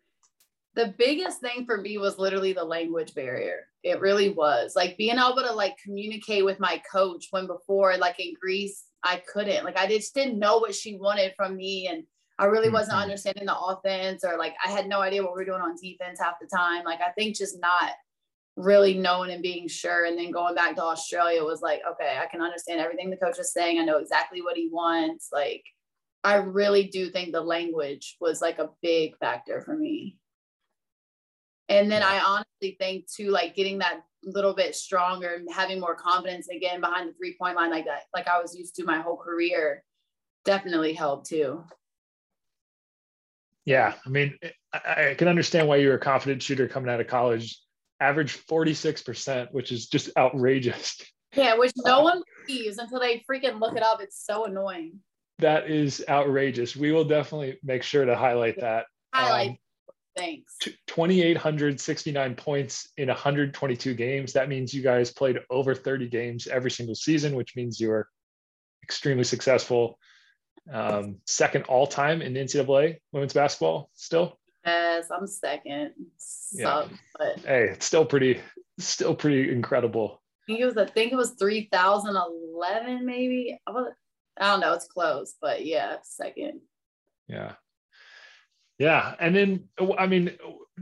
the 0.74 0.94
biggest 0.98 1.40
thing 1.40 1.64
for 1.66 1.76
me 1.76 1.98
was 1.98 2.18
literally 2.18 2.52
the 2.52 2.64
language 2.64 3.14
barrier. 3.14 3.66
It 3.82 4.00
really 4.00 4.30
was 4.30 4.74
like 4.76 4.96
being 4.96 5.16
able 5.16 5.42
to 5.42 5.52
like 5.52 5.76
communicate 5.82 6.44
with 6.44 6.60
my 6.60 6.80
coach 6.90 7.26
when 7.30 7.46
before, 7.46 7.96
like 7.96 8.20
in 8.20 8.34
Greece, 8.40 8.84
I 9.02 9.22
couldn't. 9.32 9.64
Like 9.64 9.76
I 9.76 9.86
just 9.86 10.14
didn't 10.14 10.38
know 10.38 10.58
what 10.58 10.74
she 10.74 10.96
wanted 10.96 11.34
from 11.36 11.56
me. 11.56 11.88
And 11.88 12.04
I 12.38 12.44
really 12.44 12.66
mm-hmm. 12.66 12.74
wasn't 12.74 12.98
understanding 12.98 13.46
the 13.46 13.58
offense 13.58 14.24
or 14.24 14.38
like 14.38 14.54
I 14.64 14.70
had 14.70 14.86
no 14.86 15.00
idea 15.00 15.22
what 15.22 15.32
we 15.32 15.40
were 15.40 15.44
doing 15.44 15.62
on 15.62 15.76
defense 15.76 16.20
half 16.20 16.34
the 16.40 16.46
time. 16.46 16.84
Like 16.84 17.00
I 17.00 17.10
think 17.12 17.36
just 17.36 17.60
not 17.60 17.92
really 18.56 18.94
knowing 18.94 19.30
and 19.30 19.42
being 19.42 19.66
sure. 19.66 20.04
And 20.04 20.18
then 20.18 20.30
going 20.30 20.54
back 20.54 20.76
to 20.76 20.82
Australia 20.82 21.42
was 21.42 21.62
like, 21.62 21.80
okay, 21.90 22.18
I 22.20 22.26
can 22.26 22.42
understand 22.42 22.80
everything 22.80 23.10
the 23.10 23.16
coach 23.16 23.38
is 23.38 23.52
saying. 23.52 23.80
I 23.80 23.84
know 23.84 23.98
exactly 23.98 24.42
what 24.42 24.56
he 24.56 24.68
wants. 24.70 25.30
Like 25.32 25.64
I 26.22 26.36
really 26.36 26.84
do 26.84 27.10
think 27.10 27.32
the 27.32 27.40
language 27.40 28.16
was 28.20 28.42
like 28.42 28.58
a 28.58 28.70
big 28.82 29.16
factor 29.18 29.60
for 29.62 29.76
me. 29.76 30.18
And 31.68 31.90
then 31.90 32.02
I 32.02 32.18
honestly 32.18 32.76
think 32.78 33.06
too, 33.10 33.30
like 33.30 33.54
getting 33.54 33.78
that 33.78 34.00
little 34.24 34.54
bit 34.54 34.74
stronger 34.74 35.34
and 35.34 35.48
having 35.50 35.80
more 35.80 35.94
confidence 35.94 36.48
again 36.48 36.80
behind 36.80 37.08
the 37.08 37.14
three 37.14 37.36
point 37.40 37.56
line 37.56 37.70
like 37.70 37.86
that, 37.86 38.02
like 38.12 38.28
I 38.28 38.40
was 38.40 38.54
used 38.54 38.74
to 38.76 38.84
my 38.84 39.00
whole 39.00 39.16
career, 39.16 39.84
definitely 40.44 40.92
helped 40.92 41.28
too. 41.28 41.64
Yeah, 43.64 43.94
I 44.04 44.08
mean, 44.08 44.36
I, 44.72 45.10
I 45.10 45.14
can 45.14 45.28
understand 45.28 45.68
why 45.68 45.76
you're 45.76 45.94
a 45.94 46.00
confident 46.00 46.42
shooter 46.42 46.66
coming 46.66 46.90
out 46.90 47.00
of 47.00 47.06
college. 47.06 47.58
Average 48.00 48.44
46%, 48.46 49.52
which 49.52 49.72
is 49.72 49.86
just 49.86 50.10
outrageous. 50.16 51.00
Yeah, 51.36 51.56
which 51.56 51.70
no 51.76 52.00
uh, 52.00 52.02
one 52.02 52.22
believes 52.44 52.78
until 52.78 52.98
they 52.98 53.22
freaking 53.30 53.60
look 53.60 53.76
it 53.76 53.84
up. 53.84 54.00
It's 54.02 54.24
so 54.24 54.46
annoying. 54.46 54.98
That 55.40 55.70
is 55.70 56.04
outrageous. 56.08 56.76
We 56.76 56.92
will 56.92 57.04
definitely 57.04 57.58
make 57.62 57.82
sure 57.82 58.04
to 58.04 58.16
highlight 58.16 58.60
that. 58.60 58.86
Highlight. 59.12 59.50
Um, 59.50 59.56
Thanks. 60.16 60.56
2,869 60.86 62.34
points 62.34 62.88
in 62.96 63.08
122 63.08 63.94
games. 63.94 64.32
That 64.32 64.48
means 64.48 64.74
you 64.74 64.82
guys 64.82 65.10
played 65.10 65.38
over 65.50 65.74
30 65.74 66.08
games 66.08 66.46
every 66.46 66.70
single 66.70 66.94
season, 66.94 67.36
which 67.36 67.56
means 67.56 67.80
you 67.80 67.90
are 67.92 68.08
extremely 68.82 69.24
successful. 69.24 69.98
Um, 70.70 71.16
second 71.26 71.64
all 71.64 71.86
time 71.86 72.22
in 72.22 72.34
NCAA 72.34 72.98
women's 73.12 73.32
basketball 73.32 73.90
still. 73.94 74.38
Yes, 74.66 75.08
I'm 75.10 75.26
second. 75.26 75.92
yeah. 76.52 76.84
but 77.18 77.38
hey, 77.40 77.70
it's 77.70 77.86
still 77.86 78.04
pretty, 78.04 78.40
still 78.78 79.14
pretty 79.14 79.50
incredible. 79.50 80.22
I 80.44 80.52
think 80.52 80.60
it 80.60 80.66
was, 80.66 80.76
I 80.76 80.86
think 80.86 81.12
it 81.12 81.16
was 81.16 81.30
3011, 81.38 83.06
maybe. 83.06 83.58
I 83.66 83.70
don't 84.46 84.60
know. 84.60 84.72
It's 84.72 84.88
close, 84.88 85.34
but 85.40 85.64
yeah, 85.66 85.96
second. 86.02 86.60
Yeah 87.28 87.52
Yeah, 88.78 89.14
and 89.20 89.36
then 89.36 89.68
I 89.98 90.06
mean, 90.06 90.32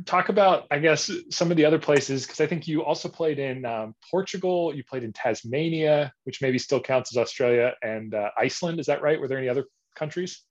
talk 0.07 0.29
about 0.29 0.66
I 0.71 0.79
guess 0.79 1.11
some 1.31 1.51
of 1.51 1.57
the 1.57 1.64
other 1.64 1.81
places 1.81 2.25
because 2.25 2.40
I 2.40 2.47
think 2.47 2.68
you 2.68 2.85
also 2.85 3.09
played 3.09 3.40
in 3.40 3.64
um, 3.64 3.94
Portugal. 4.09 4.73
You 4.73 4.85
played 4.85 5.03
in 5.03 5.12
Tasmania, 5.12 6.12
which 6.23 6.40
maybe 6.40 6.59
still 6.59 6.81
counts 6.81 7.12
as 7.12 7.21
Australia, 7.21 7.75
and 7.83 8.14
uh, 8.14 8.31
Iceland. 8.38 8.79
Is 8.79 8.87
that 8.87 9.03
right? 9.03 9.21
Were 9.21 9.27
there 9.27 9.38
any 9.38 9.49
other 9.49 9.64
countries? 9.97 10.44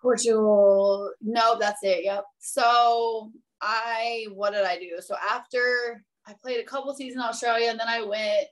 Portugal. 0.00 1.12
No, 1.20 1.58
that's 1.60 1.80
it. 1.82 2.04
Yep. 2.04 2.24
So 2.38 3.30
I 3.60 4.26
what 4.32 4.52
did 4.54 4.64
I 4.64 4.78
do? 4.78 5.00
So 5.00 5.14
after 5.30 6.02
I 6.26 6.34
played 6.42 6.60
a 6.60 6.64
couple 6.64 6.94
seasons 6.94 7.22
in 7.22 7.28
Australia, 7.28 7.70
and 7.70 7.78
then 7.78 7.88
I 7.88 8.02
went 8.02 8.46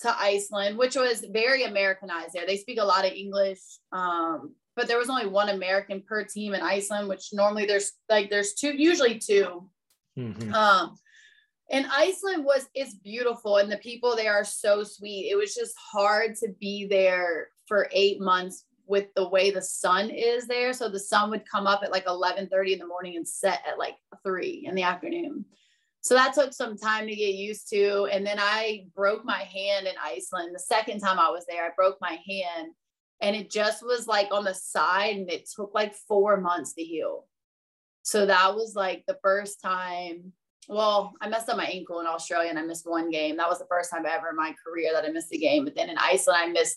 to 0.00 0.14
Iceland, 0.18 0.76
which 0.76 0.96
was 0.96 1.24
very 1.30 1.64
Americanized 1.64 2.34
there. 2.34 2.46
They 2.46 2.56
speak 2.56 2.78
a 2.80 2.84
lot 2.84 3.06
of 3.06 3.12
English. 3.12 3.60
Um, 3.92 4.54
but 4.76 4.88
there 4.88 4.98
was 4.98 5.08
only 5.08 5.26
one 5.26 5.48
American 5.48 6.02
per 6.06 6.22
team 6.24 6.52
in 6.54 6.60
Iceland, 6.60 7.08
which 7.08 7.30
normally 7.32 7.64
there's 7.64 7.92
like 8.08 8.28
there's 8.28 8.52
two, 8.52 8.76
usually 8.76 9.18
2 9.18 9.68
mm-hmm. 10.18 10.54
Um, 10.54 10.96
and 11.70 11.86
Iceland 11.90 12.44
was 12.44 12.68
it's 12.74 12.94
beautiful, 12.94 13.56
and 13.56 13.72
the 13.72 13.78
people 13.78 14.14
there 14.14 14.34
are 14.34 14.44
so 14.44 14.84
sweet. 14.84 15.30
It 15.30 15.36
was 15.36 15.54
just 15.54 15.74
hard 15.92 16.36
to 16.36 16.48
be 16.60 16.86
there 16.86 17.48
for 17.66 17.88
eight 17.92 18.20
months 18.20 18.64
with 18.86 19.06
the 19.16 19.28
way 19.28 19.50
the 19.50 19.62
sun 19.62 20.10
is 20.10 20.46
there. 20.46 20.72
So 20.72 20.88
the 20.88 21.00
sun 21.00 21.30
would 21.30 21.48
come 21.50 21.66
up 21.66 21.82
at 21.82 21.90
like 21.90 22.04
11 22.06 22.48
30 22.48 22.74
in 22.74 22.78
the 22.78 22.86
morning 22.86 23.16
and 23.16 23.26
set 23.26 23.62
at 23.66 23.78
like 23.78 23.96
three 24.22 24.64
in 24.66 24.74
the 24.74 24.82
afternoon. 24.82 25.44
So 26.06 26.14
that 26.14 26.34
took 26.34 26.52
some 26.52 26.78
time 26.78 27.08
to 27.08 27.16
get 27.16 27.34
used 27.34 27.68
to. 27.70 28.04
And 28.12 28.24
then 28.24 28.36
I 28.38 28.86
broke 28.94 29.24
my 29.24 29.40
hand 29.40 29.88
in 29.88 29.94
Iceland. 30.00 30.54
The 30.54 30.60
second 30.60 31.00
time 31.00 31.18
I 31.18 31.30
was 31.30 31.44
there, 31.48 31.66
I 31.66 31.70
broke 31.74 31.96
my 32.00 32.16
hand 32.28 32.68
and 33.20 33.34
it 33.34 33.50
just 33.50 33.84
was 33.84 34.06
like 34.06 34.28
on 34.30 34.44
the 34.44 34.54
side 34.54 35.16
and 35.16 35.28
it 35.28 35.50
took 35.52 35.74
like 35.74 35.96
four 35.96 36.40
months 36.40 36.74
to 36.74 36.82
heal. 36.84 37.26
So 38.02 38.24
that 38.24 38.54
was 38.54 38.76
like 38.76 39.02
the 39.08 39.18
first 39.20 39.60
time. 39.60 40.32
Well, 40.68 41.12
I 41.20 41.28
messed 41.28 41.48
up 41.48 41.56
my 41.56 41.64
ankle 41.64 41.98
in 41.98 42.06
Australia 42.06 42.50
and 42.50 42.58
I 42.60 42.62
missed 42.62 42.88
one 42.88 43.10
game. 43.10 43.36
That 43.38 43.48
was 43.48 43.58
the 43.58 43.66
first 43.68 43.90
time 43.90 44.06
ever 44.06 44.30
in 44.30 44.36
my 44.36 44.54
career 44.64 44.90
that 44.92 45.04
I 45.04 45.08
missed 45.08 45.32
a 45.32 45.38
game. 45.38 45.64
But 45.64 45.74
then 45.74 45.90
in 45.90 45.98
Iceland, 45.98 46.38
I 46.40 46.46
missed 46.46 46.76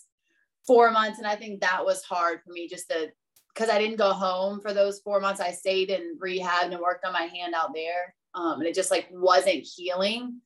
four 0.66 0.90
months. 0.90 1.18
And 1.18 1.26
I 1.28 1.36
think 1.36 1.60
that 1.60 1.84
was 1.84 2.02
hard 2.02 2.40
for 2.44 2.52
me 2.52 2.66
just 2.66 2.90
to, 2.90 3.12
because 3.54 3.70
I 3.70 3.78
didn't 3.78 3.98
go 3.98 4.12
home 4.12 4.60
for 4.60 4.74
those 4.74 4.98
four 4.98 5.20
months. 5.20 5.40
I 5.40 5.52
stayed 5.52 5.90
in 5.90 6.16
rehab 6.18 6.72
and 6.72 6.80
worked 6.80 7.04
on 7.04 7.12
my 7.12 7.26
hand 7.26 7.54
out 7.54 7.72
there. 7.72 8.16
Um, 8.34 8.60
and 8.60 8.66
it 8.66 8.74
just 8.74 8.90
like 8.90 9.08
wasn't 9.10 9.66
healing. 9.76 10.40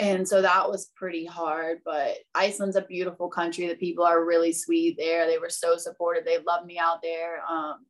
And 0.00 0.28
so 0.28 0.42
that 0.42 0.70
was 0.70 0.92
pretty 0.94 1.24
hard 1.24 1.78
but 1.84 2.18
iceland's 2.34 2.76
a 2.76 2.82
beautiful 2.82 3.28
country. 3.28 3.66
The 3.66 3.74
people 3.74 4.04
are 4.04 4.24
really 4.24 4.52
sweet 4.52 4.96
there. 4.96 5.26
They 5.26 5.38
were 5.38 5.50
so 5.50 5.76
supportive. 5.76 6.24
They 6.24 6.38
loved 6.38 6.66
me 6.66 6.78
out 6.78 7.02
there 7.02 7.42
um, 7.50 7.84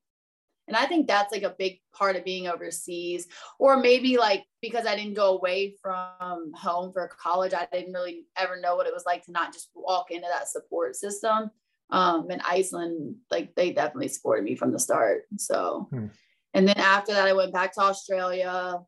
and 0.69 0.77
i 0.77 0.87
think 0.87 1.07
that's 1.07 1.33
like 1.33 1.43
a 1.43 1.55
big 1.59 1.81
part 1.93 2.15
of 2.15 2.25
being 2.25 2.47
overseas. 2.47 3.27
Or 3.59 3.79
maybe 3.79 4.19
like 4.19 4.45
because 4.63 4.87
i 4.87 4.95
didn't 4.95 5.15
go 5.15 5.37
away 5.37 5.75
from 5.83 6.53
home 6.55 6.93
for 6.93 7.11
college 7.21 7.55
i 7.55 7.67
didn't 7.73 7.93
really 7.93 8.25
ever 8.37 8.61
know 8.61 8.77
what 8.77 8.87
it 8.87 8.95
was 8.95 9.07
like 9.07 9.25
to 9.25 9.33
not 9.33 9.53
just 9.53 9.71
walk 9.75 10.11
into 10.11 10.29
that 10.31 10.49
support 10.49 10.95
system 10.95 11.51
um, 11.91 12.31
in 12.31 12.41
iceland 12.45 13.17
like 13.31 13.55
they 13.55 13.73
definitely 13.73 14.09
supported 14.09 14.45
me 14.45 14.55
from 14.55 14.73
the 14.73 14.79
start 14.79 15.23
so. 15.37 15.89
Hmm. 15.91 16.07
And 16.59 16.69
then 16.69 16.79
after 16.79 17.13
that 17.13 17.27
i 17.27 17.33
went 17.33 17.53
back 17.53 17.73
to 17.73 17.81
australia 17.81 18.79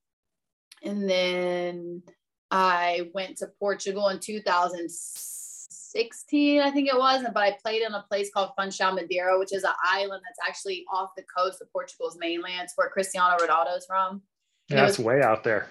and 0.82 1.08
then 1.08 2.02
I 2.50 3.08
went 3.14 3.38
to 3.38 3.46
Portugal 3.58 4.08
in 4.08 4.18
2016, 4.18 6.60
I 6.60 6.70
think 6.70 6.88
it 6.88 6.96
was, 6.96 7.22
but 7.22 7.42
I 7.42 7.56
played 7.62 7.80
in 7.82 7.94
a 7.94 8.04
place 8.08 8.30
called 8.32 8.52
Funchal 8.56 8.92
Madeira, 8.92 9.38
which 9.38 9.52
is 9.52 9.64
an 9.64 9.74
island 9.84 10.22
that's 10.26 10.38
actually 10.48 10.86
off 10.92 11.10
the 11.16 11.24
coast 11.36 11.62
of 11.62 11.70
Portugal's 11.72 12.18
mainland. 12.18 12.62
It's 12.64 12.72
where 12.76 12.90
Cristiano 12.90 13.36
Ronaldo 13.36 13.76
is 13.76 13.86
from. 13.86 14.22
Yeah, 14.68 14.86
it's 14.86 14.98
way 14.98 15.22
out 15.22 15.44
there. 15.44 15.68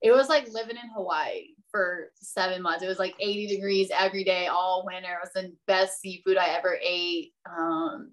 It 0.00 0.12
was 0.12 0.28
like 0.28 0.52
living 0.52 0.76
in 0.76 0.90
Hawaii 0.90 1.54
for 1.70 2.10
seven 2.14 2.62
months. 2.62 2.84
It 2.84 2.88
was 2.88 2.98
like 2.98 3.14
80 3.20 3.46
degrees 3.48 3.90
every 3.92 4.24
day, 4.24 4.46
all 4.46 4.84
winter. 4.86 5.12
It 5.12 5.18
was 5.22 5.32
the 5.34 5.52
best 5.66 6.00
seafood 6.00 6.36
I 6.36 6.50
ever 6.50 6.78
ate. 6.82 7.32
Um, 7.48 8.12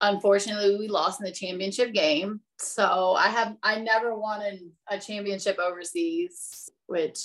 unfortunately 0.00 0.76
we 0.76 0.88
lost 0.88 1.20
in 1.20 1.26
the 1.26 1.32
championship 1.32 1.92
game. 1.92 2.40
So 2.58 3.14
i 3.16 3.28
have 3.28 3.56
i 3.62 3.78
never 3.80 4.14
won 4.14 4.42
a 4.88 4.98
championship 4.98 5.58
overseas 5.58 6.70
which 6.86 7.18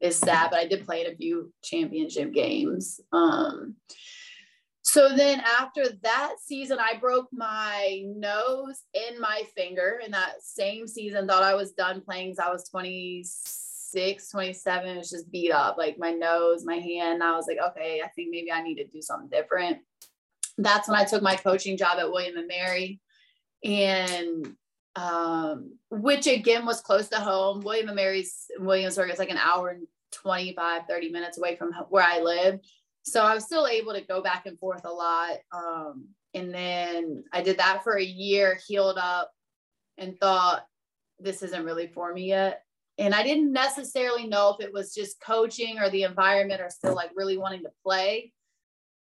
is 0.00 0.16
sad 0.16 0.50
but 0.50 0.60
i 0.60 0.66
did 0.66 0.84
play 0.84 1.04
in 1.04 1.12
a 1.12 1.16
few 1.16 1.52
championship 1.62 2.32
games. 2.32 3.00
Um, 3.12 3.76
so 4.82 5.14
then 5.14 5.40
after 5.60 5.84
that 6.02 6.34
season 6.42 6.78
i 6.80 6.98
broke 6.98 7.28
my 7.32 8.02
nose 8.06 8.82
in 8.94 9.20
my 9.20 9.42
finger. 9.54 10.00
In 10.04 10.12
that 10.12 10.42
same 10.42 10.86
season 10.86 11.26
thought 11.26 11.42
i 11.42 11.54
was 11.54 11.72
done 11.72 12.00
playing 12.00 12.36
i 12.42 12.50
was 12.50 12.68
26 12.68 14.30
27 14.30 14.88
it 14.88 14.96
was 14.98 15.10
just 15.10 15.30
beat 15.30 15.50
up. 15.50 15.76
Like 15.78 15.98
my 15.98 16.12
nose 16.12 16.64
my 16.64 16.76
hand 16.76 17.22
i 17.22 17.34
was 17.34 17.46
like 17.48 17.58
okay 17.70 18.02
i 18.04 18.08
think 18.08 18.28
maybe 18.30 18.52
i 18.52 18.62
need 18.62 18.76
to 18.76 18.86
do 18.86 19.00
something 19.00 19.30
different 19.30 19.78
that's 20.58 20.88
when 20.88 20.98
I 20.98 21.04
took 21.04 21.22
my 21.22 21.36
coaching 21.36 21.76
job 21.76 21.98
at 21.98 22.10
William 22.10 22.36
and 22.36 22.48
Mary, 22.48 23.00
and 23.64 24.54
um, 24.96 25.78
which 25.90 26.26
again 26.26 26.66
was 26.66 26.80
close 26.80 27.08
to 27.08 27.16
home. 27.16 27.60
William 27.60 27.88
and 27.88 27.96
Mary's 27.96 28.46
Williamsburg 28.58 29.10
is 29.10 29.18
like 29.18 29.30
an 29.30 29.38
hour 29.38 29.68
and 29.68 29.86
25, 30.12 30.82
30 30.88 31.10
minutes 31.10 31.38
away 31.38 31.56
from 31.56 31.72
where 31.88 32.04
I 32.04 32.20
live. 32.20 32.60
So 33.02 33.22
I 33.22 33.34
was 33.34 33.44
still 33.44 33.66
able 33.66 33.92
to 33.94 34.00
go 34.02 34.20
back 34.20 34.46
and 34.46 34.58
forth 34.58 34.84
a 34.84 34.90
lot. 34.90 35.38
Um, 35.52 36.08
and 36.34 36.52
then 36.52 37.24
I 37.32 37.42
did 37.42 37.58
that 37.58 37.82
for 37.84 37.96
a 37.96 38.04
year, 38.04 38.58
healed 38.66 38.98
up, 38.98 39.30
and 39.96 40.18
thought 40.18 40.66
this 41.18 41.42
isn't 41.42 41.64
really 41.64 41.86
for 41.86 42.12
me 42.12 42.26
yet. 42.26 42.62
And 42.98 43.14
I 43.14 43.22
didn't 43.22 43.52
necessarily 43.52 44.26
know 44.26 44.56
if 44.58 44.66
it 44.66 44.72
was 44.72 44.92
just 44.92 45.20
coaching 45.20 45.78
or 45.78 45.88
the 45.88 46.02
environment 46.02 46.60
or 46.60 46.68
still 46.68 46.94
like 46.94 47.10
really 47.14 47.38
wanting 47.38 47.62
to 47.62 47.70
play 47.84 48.32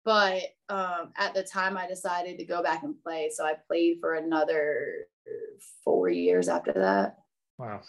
but 0.08 0.42
um, 0.70 1.12
at 1.18 1.34
the 1.34 1.44
time 1.44 1.76
i 1.76 1.86
decided 1.86 2.38
to 2.38 2.46
go 2.46 2.64
back 2.64 2.84
and 2.84 2.96
play 3.04 3.30
so 3.34 3.46
i 3.46 3.54
played 3.68 3.98
for 4.00 4.14
another 4.16 5.08
four 5.84 6.10
years 6.10 6.48
after 6.48 6.74
that. 6.74 7.18
Wow. 7.58 7.82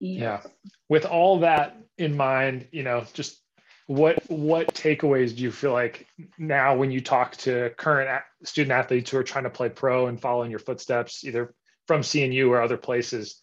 Yeah. 0.00 0.20
yeah. 0.20 0.40
With 0.88 1.04
all 1.04 1.40
that 1.40 1.76
in 1.98 2.16
mind 2.16 2.68
you 2.72 2.82
know 2.82 3.04
just 3.14 3.40
what 3.86 4.18
what 4.28 4.74
takeaways 4.74 5.34
do 5.34 5.42
you 5.42 5.50
feel 5.50 5.72
like 5.72 6.06
now 6.38 6.76
when 6.76 6.90
you 6.90 7.00
talk 7.00 7.36
to 7.36 7.70
current 7.78 8.22
student 8.44 8.72
athletes 8.72 9.10
who 9.10 9.16
are 9.16 9.22
trying 9.22 9.44
to 9.44 9.50
play 9.50 9.68
pro 9.68 10.08
and 10.08 10.20
follow 10.20 10.42
in 10.42 10.50
your 10.50 10.58
footsteps 10.58 11.24
either 11.24 11.54
from 11.86 12.02
cnu 12.02 12.50
or 12.50 12.60
other 12.60 12.76
places 12.76 13.40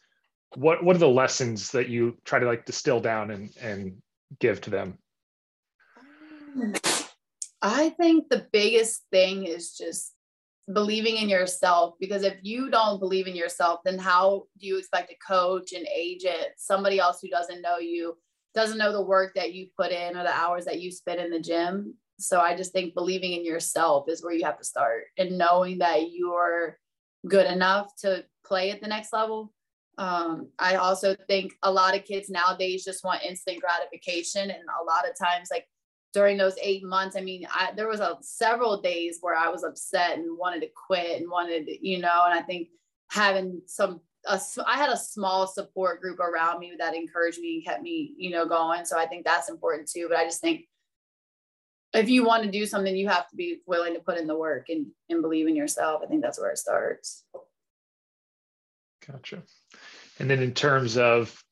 what 0.56 0.84
what 0.84 0.96
are 0.96 1.00
the 1.00 1.08
lessons 1.08 1.72
that 1.72 1.90
you 1.90 2.16
try 2.26 2.38
to 2.38 2.46
like 2.46 2.66
distill 2.66 3.00
down 3.00 3.32
and 3.32 3.58
and 3.60 3.98
give 4.40 4.62
to 4.62 4.70
them 4.70 5.00
I 7.64 7.90
think 7.90 8.30
the 8.30 8.46
biggest 8.52 9.04
thing 9.10 9.46
is 9.46 9.76
just 9.76 10.14
believing 10.72 11.18
in 11.18 11.30
yourself 11.30 11.96
because 12.00 12.24
if 12.24 12.36
you 12.42 12.70
don't 12.70 13.00
believe 13.00 13.28
in 13.28 13.36
yourself 13.36 13.82
then 13.84 13.98
how 13.98 14.44
do 14.60 14.66
you 14.66 14.78
expect 14.78 15.12
a 15.12 15.16
coach 15.28 15.74
an 15.74 15.84
agent 15.94 16.48
somebody 16.56 17.00
else 17.00 17.20
who 17.22 17.28
doesn't 17.28 17.62
know 17.62 17.80
you 17.80 18.16
doesn't 18.56 18.78
know 18.78 18.94
the 18.94 19.02
work 19.02 19.34
that 19.36 19.54
you 19.54 19.68
put 19.78 19.92
in 19.92 20.16
or 20.16 20.24
the 20.24 20.34
hours 20.34 20.66
that 20.66 20.80
you 20.80 20.92
spend 20.92 21.20
in 21.20 21.32
the 21.32 21.40
gym. 21.40 21.96
So 22.20 22.40
i 22.40 22.56
just 22.56 22.72
think 22.72 22.94
believing 22.94 23.34
in 23.34 23.46
yourself 23.46 24.06
is 24.08 24.24
where 24.24 24.34
you 24.34 24.46
have 24.46 24.60
to 24.60 24.64
start 24.64 25.06
and 25.18 25.38
knowing 25.38 25.80
that 25.80 26.12
you're 26.12 26.80
good 27.28 27.48
enough 27.48 27.94
to 28.02 28.24
play 28.46 28.72
at 28.72 28.82
the 28.82 28.88
next 28.88 29.12
level. 29.12 29.54
Um, 29.98 30.50
i 30.60 30.76
also 30.76 31.16
think 31.28 31.54
a 31.62 31.72
lot 31.72 31.96
of 31.96 32.06
kids 32.06 32.30
nowadays 32.30 32.86
just 32.86 33.04
want 33.04 33.24
instant 33.24 33.60
gratification 33.62 34.50
and 34.50 34.64
a 34.82 34.84
lot 34.86 35.08
of 35.08 35.16
times 35.18 35.50
like 35.52 35.68
during 36.14 36.38
those 36.38 36.56
eight 36.62 36.84
months, 36.84 37.16
I 37.16 37.22
mean, 37.22 37.48
I, 37.52 37.72
there 37.76 37.88
was 37.88 38.00
a 38.00 38.18
several 38.22 38.82
days 38.82 39.18
where 39.22 39.36
I 39.36 39.50
was 39.50 39.64
upset 39.64 40.18
and 40.18 40.38
wanted 40.38 40.62
to 40.62 40.70
quit 40.88 41.20
and 41.20 41.30
wanted, 41.30 41.66
to, 41.66 41.88
you 41.88 42.00
know, 42.00 42.24
and 42.26 42.34
I 42.34 42.42
think 42.42 42.70
having 43.10 43.62
some, 43.66 44.00
a, 44.28 44.40
I 44.66 44.78
had 44.78 44.90
a 44.90 44.98
small 44.98 45.48
support 45.48 46.02
group 46.02 46.20
around 46.20 46.60
me 46.60 46.74
that 46.78 46.96
encouraged 46.96 47.40
me 47.40 47.56
and 47.56 47.66
kept 47.66 47.82
me, 47.82 48.14
you 48.16 48.30
know, 48.30 48.46
going. 48.46 48.86
So 48.86 48.98
I 48.98 49.08
think 49.08 49.26
that's 49.26 49.50
important 49.50 49.90
too. 49.90 50.06
But 50.08 50.18
I 50.18 50.24
just 50.26 50.40
think 50.40 50.68
if 51.94 52.10
you 52.10 52.24
want 52.24 52.44
to 52.44 52.52
do 52.52 52.66
something, 52.66 52.96
you 52.96 53.10
have 53.10 53.28
to 53.30 53.36
be 53.36 53.62
willing 53.66 53.96
to 53.96 54.00
put 54.00 54.18
in 54.18 54.28
the 54.28 54.38
work 54.38 54.70
and, 54.70 54.88
and 55.10 55.22
believe 55.22 55.48
in 55.48 55.56
yourself. 55.56 56.02
I 56.04 56.08
think 56.08 56.22
that's 56.22 56.40
where 56.40 56.52
it 56.52 56.58
starts. 56.58 57.24
Gotcha. 59.06 59.44
And 60.20 60.30
then 60.30 60.42
in 60.42 60.54
terms 60.54 60.96
of 60.96 61.44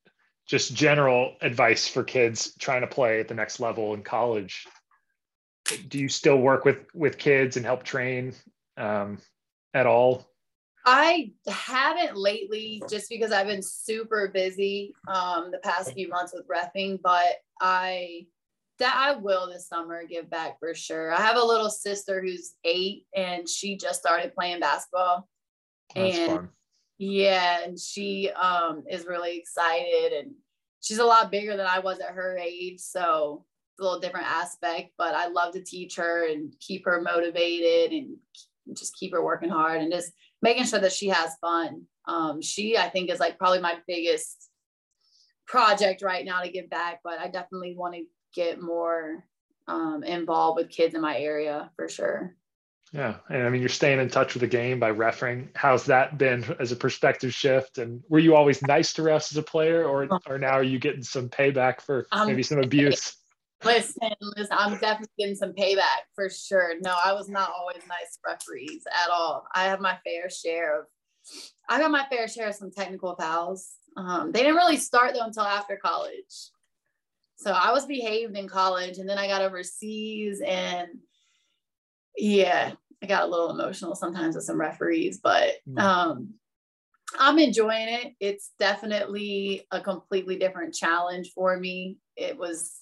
just 0.52 0.76
general 0.76 1.36
advice 1.40 1.88
for 1.88 2.04
kids 2.04 2.54
trying 2.60 2.82
to 2.82 2.88
play 2.88 3.22
at 3.22 3.30
the 3.30 3.34
next 3.34 3.62
level 3.62 3.94
in 3.94 4.04
college. 4.04 4.68
Do 5.88 5.98
you 5.98 6.10
still 6.10 6.40
work 6.40 6.66
with 6.66 6.80
with 6.94 7.18
kids 7.18 7.56
and 7.56 7.66
help 7.66 7.84
train 7.84 8.34
um, 8.76 9.18
at 9.74 9.88
all? 9.88 10.28
I 10.86 11.32
haven't 11.48 12.18
lately 12.18 12.82
just 12.90 13.08
because 13.08 13.32
i've 13.32 13.46
been 13.46 13.62
super 13.62 14.30
busy 14.34 14.94
um, 15.08 15.52
the 15.52 15.60
past 15.60 15.94
few 15.94 16.10
months 16.10 16.34
with 16.34 16.48
refing 16.48 17.00
but 17.04 17.36
i 17.62 18.26
that 18.80 18.96
i 18.96 19.16
will 19.16 19.48
this 19.48 19.68
summer 19.68 20.04
give 20.06 20.28
back 20.28 20.58
for 20.60 20.74
sure. 20.74 21.14
I 21.14 21.22
have 21.22 21.38
a 21.38 21.46
little 21.46 21.70
sister 21.70 22.20
who's 22.20 22.56
eight 22.66 23.06
and 23.16 23.48
she 23.48 23.78
just 23.78 24.00
started 24.00 24.34
playing 24.34 24.60
basketball. 24.60 25.30
That's 25.94 26.18
and 26.18 26.32
fun. 26.32 26.50
Yeah, 27.02 27.64
and 27.64 27.80
she 27.80 28.30
um 28.30 28.84
is 28.88 29.08
really 29.08 29.36
excited 29.36 30.14
and 30.14 30.34
she's 30.82 31.00
a 31.00 31.04
lot 31.04 31.32
bigger 31.32 31.58
than 31.58 31.66
I 31.66 31.80
was 31.80 32.00
at 32.00 32.14
her 32.14 32.38
age. 32.38 32.80
So 32.80 33.44
it's 33.72 33.80
a 33.80 33.84
little 33.84 34.00
different 34.00 34.28
aspect, 34.28 34.92
but 35.00 35.16
I 35.16 35.28
love 35.28 35.54
to 35.54 35.64
teach 35.64 35.96
her 35.96 36.28
and 36.28 36.54
keep 36.60 36.86
her 36.86 37.02
motivated 37.02 37.92
and 37.92 38.18
just 38.78 38.96
keep 38.96 39.14
her 39.14 39.24
working 39.24 39.50
hard 39.50 39.82
and 39.82 39.92
just 39.92 40.12
making 40.44 40.66
sure 40.66 40.80
that 40.80 40.92
she 40.92 41.08
has 41.08 41.36
fun. 41.42 41.88
Um, 42.08 42.40
she, 42.40 42.78
I 42.78 42.88
think, 42.90 43.10
is 43.10 43.20
like 43.20 43.40
probably 43.40 43.62
my 43.62 43.78
biggest 43.88 44.50
project 45.48 46.04
right 46.04 46.24
now 46.24 46.44
to 46.44 46.52
give 46.52 46.70
back, 46.70 47.00
but 47.04 47.20
I 47.20 47.30
definitely 47.30 47.76
want 47.76 47.96
to 47.96 48.04
get 48.36 48.62
more 48.62 49.24
um, 49.68 50.04
involved 50.04 50.58
with 50.58 50.70
kids 50.70 50.94
in 50.94 51.02
my 51.02 51.18
area 51.18 51.72
for 51.76 51.90
sure. 51.90 52.36
Yeah. 52.94 53.16
And 53.30 53.44
I 53.44 53.50
mean, 53.50 53.62
you're 53.62 53.70
staying 53.70 54.00
in 54.00 54.10
touch 54.10 54.34
with 54.34 54.42
the 54.42 54.48
game 54.48 54.80
by 54.80 54.90
refereeing. 54.90 55.50
How's 55.56 55.86
that 55.86 56.18
been 56.18 56.44
as 56.60 56.74
a 56.74 56.76
perspective 56.76 57.34
shift? 57.34 57.78
And 57.78 58.04
were 58.10 58.20
you 58.20 58.36
always 58.36 58.62
nice 58.62 58.94
to 58.94 59.02
refs 59.02 59.32
as 59.32 59.38
a 59.38 59.44
player 59.44 59.86
or, 59.86 60.10
or 60.28 60.38
now 60.38 60.52
are 60.52 60.64
you 60.64 60.78
getting 60.78 61.04
some 61.04 61.30
payback 61.30 61.80
for 61.80 62.06
um, 62.12 62.28
maybe 62.28 62.44
some 62.44 62.60
abuse? 62.60 63.16
Listen, 63.64 64.12
listen, 64.22 64.58
I'm 64.58 64.78
definitely 64.80 65.14
getting 65.18 65.36
some 65.36 65.54
payback 65.54 66.04
for 66.16 66.30
sure. 66.30 66.74
No, 66.82 66.96
I 67.04 67.14
was 67.14 67.30
not 67.30 67.52
always 67.58 67.82
nice 67.88 68.18
referees 68.26 68.84
at 68.88 69.10
all. 69.10 69.46
I 69.54 69.66
have 69.66 69.80
my 69.80 69.98
fair 70.04 70.30
share 70.30 70.82
of, 70.82 70.86
I 71.70 71.80
got 71.80 71.92
my 71.92 72.06
fair 72.10 72.28
share 72.28 72.50
of 72.50 72.56
some 72.56 72.72
technical 72.72 73.16
fouls. 73.16 73.70
Um, 73.96 74.32
they 74.32 74.40
didn't 74.40 74.56
really 74.56 74.78
start 74.78 75.14
though 75.14 75.26
until 75.26 75.44
after 75.44 75.78
college. 75.78 76.50
So 77.36 77.52
I 77.52 77.72
was 77.72 77.86
behaved 77.86 78.36
in 78.36 78.48
college 78.48 78.98
and 78.98 79.08
then 79.08 79.18
I 79.18 79.28
got 79.28 79.42
overseas 79.42 80.42
and 80.46 80.90
yeah, 82.18 82.74
I 83.02 83.06
got 83.06 83.24
a 83.24 83.28
little 83.28 83.50
emotional 83.50 83.96
sometimes 83.96 84.36
with 84.36 84.46
some 84.46 84.60
referees, 84.60 85.20
but 85.24 85.54
mm. 85.68 85.80
um, 85.80 86.34
I'm 87.18 87.40
enjoying 87.40 87.88
it. 87.90 88.14
It's 88.20 88.52
definitely 88.60 89.68
a 89.72 89.82
completely 89.82 90.38
different 90.38 90.74
challenge 90.74 91.32
for 91.34 91.58
me. 91.58 91.98
It 92.16 92.38
was 92.38 92.82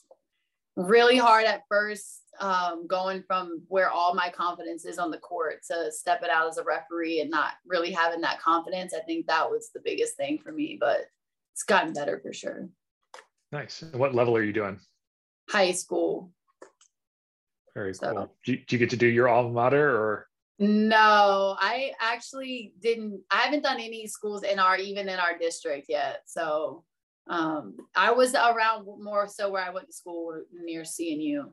really 0.75 1.17
hard 1.17 1.45
at 1.45 1.63
first, 1.69 2.21
um, 2.39 2.87
going 2.87 3.23
from 3.27 3.63
where 3.67 3.89
all 3.89 4.13
my 4.13 4.29
confidence 4.29 4.85
is 4.85 4.97
on 4.97 5.11
the 5.11 5.17
court 5.17 5.61
to 5.69 5.91
step 5.91 6.21
it 6.23 6.29
out 6.29 6.47
as 6.47 6.57
a 6.57 6.63
referee 6.63 7.21
and 7.21 7.29
not 7.29 7.53
really 7.65 7.91
having 7.91 8.21
that 8.21 8.41
confidence. 8.41 8.93
I 8.93 9.01
think 9.01 9.27
that 9.27 9.49
was 9.49 9.71
the 9.73 9.81
biggest 9.83 10.15
thing 10.15 10.37
for 10.37 10.51
me, 10.51 10.77
but 10.79 11.01
it's 11.53 11.63
gotten 11.63 11.93
better 11.93 12.19
for 12.23 12.31
sure. 12.31 12.69
Nice. 13.51 13.83
What 13.93 14.15
level 14.15 14.37
are 14.37 14.43
you 14.43 14.53
doing? 14.53 14.79
High 15.49 15.71
school. 15.71 16.31
Very 17.75 17.93
so, 17.93 18.13
cool. 18.13 18.35
Do 18.45 18.51
you, 18.53 18.57
do 18.67 18.75
you 18.75 18.79
get 18.79 18.89
to 18.91 18.97
do 18.97 19.07
your 19.07 19.29
alma 19.29 19.51
mater 19.51 19.89
or? 19.89 20.27
No, 20.59 21.55
I 21.57 21.93
actually 22.01 22.73
didn't. 22.81 23.21
I 23.31 23.37
haven't 23.37 23.63
done 23.63 23.79
any 23.79 24.07
schools 24.07 24.43
in 24.43 24.59
our 24.59 24.77
even 24.77 25.07
in 25.07 25.17
our 25.17 25.37
district 25.37 25.85
yet. 25.87 26.23
So 26.25 26.83
um, 27.29 27.77
I 27.95 28.11
was 28.11 28.33
around 28.33 28.85
more 28.85 29.27
so 29.27 29.49
where 29.49 29.63
I 29.63 29.69
went 29.69 29.87
to 29.87 29.93
school 29.93 30.41
near 30.51 30.81
CNU. 30.81 31.45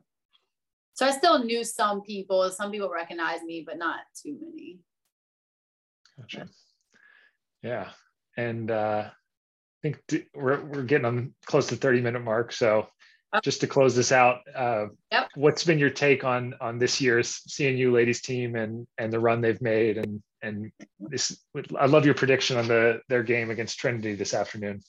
So 0.93 1.05
I 1.05 1.11
still 1.11 1.43
knew 1.43 1.63
some 1.63 2.01
people. 2.01 2.49
Some 2.49 2.71
people 2.71 2.89
recognized 2.89 3.43
me, 3.43 3.63
but 3.65 3.77
not 3.77 3.99
too 4.21 4.37
many. 4.41 4.79
Gotcha. 6.19 6.49
Yeah, 7.61 7.89
and 8.35 8.71
uh, 8.71 9.09
I 9.09 9.11
think 9.81 10.01
we're 10.33 10.65
we're 10.65 10.83
getting 10.83 11.05
on 11.05 11.33
close 11.45 11.67
to 11.67 11.75
30 11.75 12.01
minute 12.01 12.23
mark. 12.23 12.51
So 12.51 12.87
just 13.43 13.61
to 13.61 13.67
close 13.67 13.95
this 13.95 14.11
out, 14.11 14.39
uh, 14.55 14.85
yep. 15.11 15.29
what's 15.35 15.63
been 15.63 15.79
your 15.79 15.89
take 15.89 16.23
on 16.23 16.55
on 16.61 16.77
this 16.77 17.01
year's 17.01 17.41
CNU 17.47 17.91
ladies 17.91 18.21
team 18.21 18.55
and 18.55 18.87
and 18.97 19.11
the 19.11 19.19
run 19.19 19.41
they've 19.41 19.61
made 19.61 19.97
and 19.97 20.21
and 20.41 20.71
this? 20.99 21.37
I 21.77 21.85
love 21.85 22.05
your 22.05 22.15
prediction 22.15 22.57
on 22.57 22.67
the 22.67 23.01
their 23.09 23.23
game 23.23 23.51
against 23.51 23.79
Trinity 23.79 24.15
this 24.15 24.33
afternoon. 24.33 24.81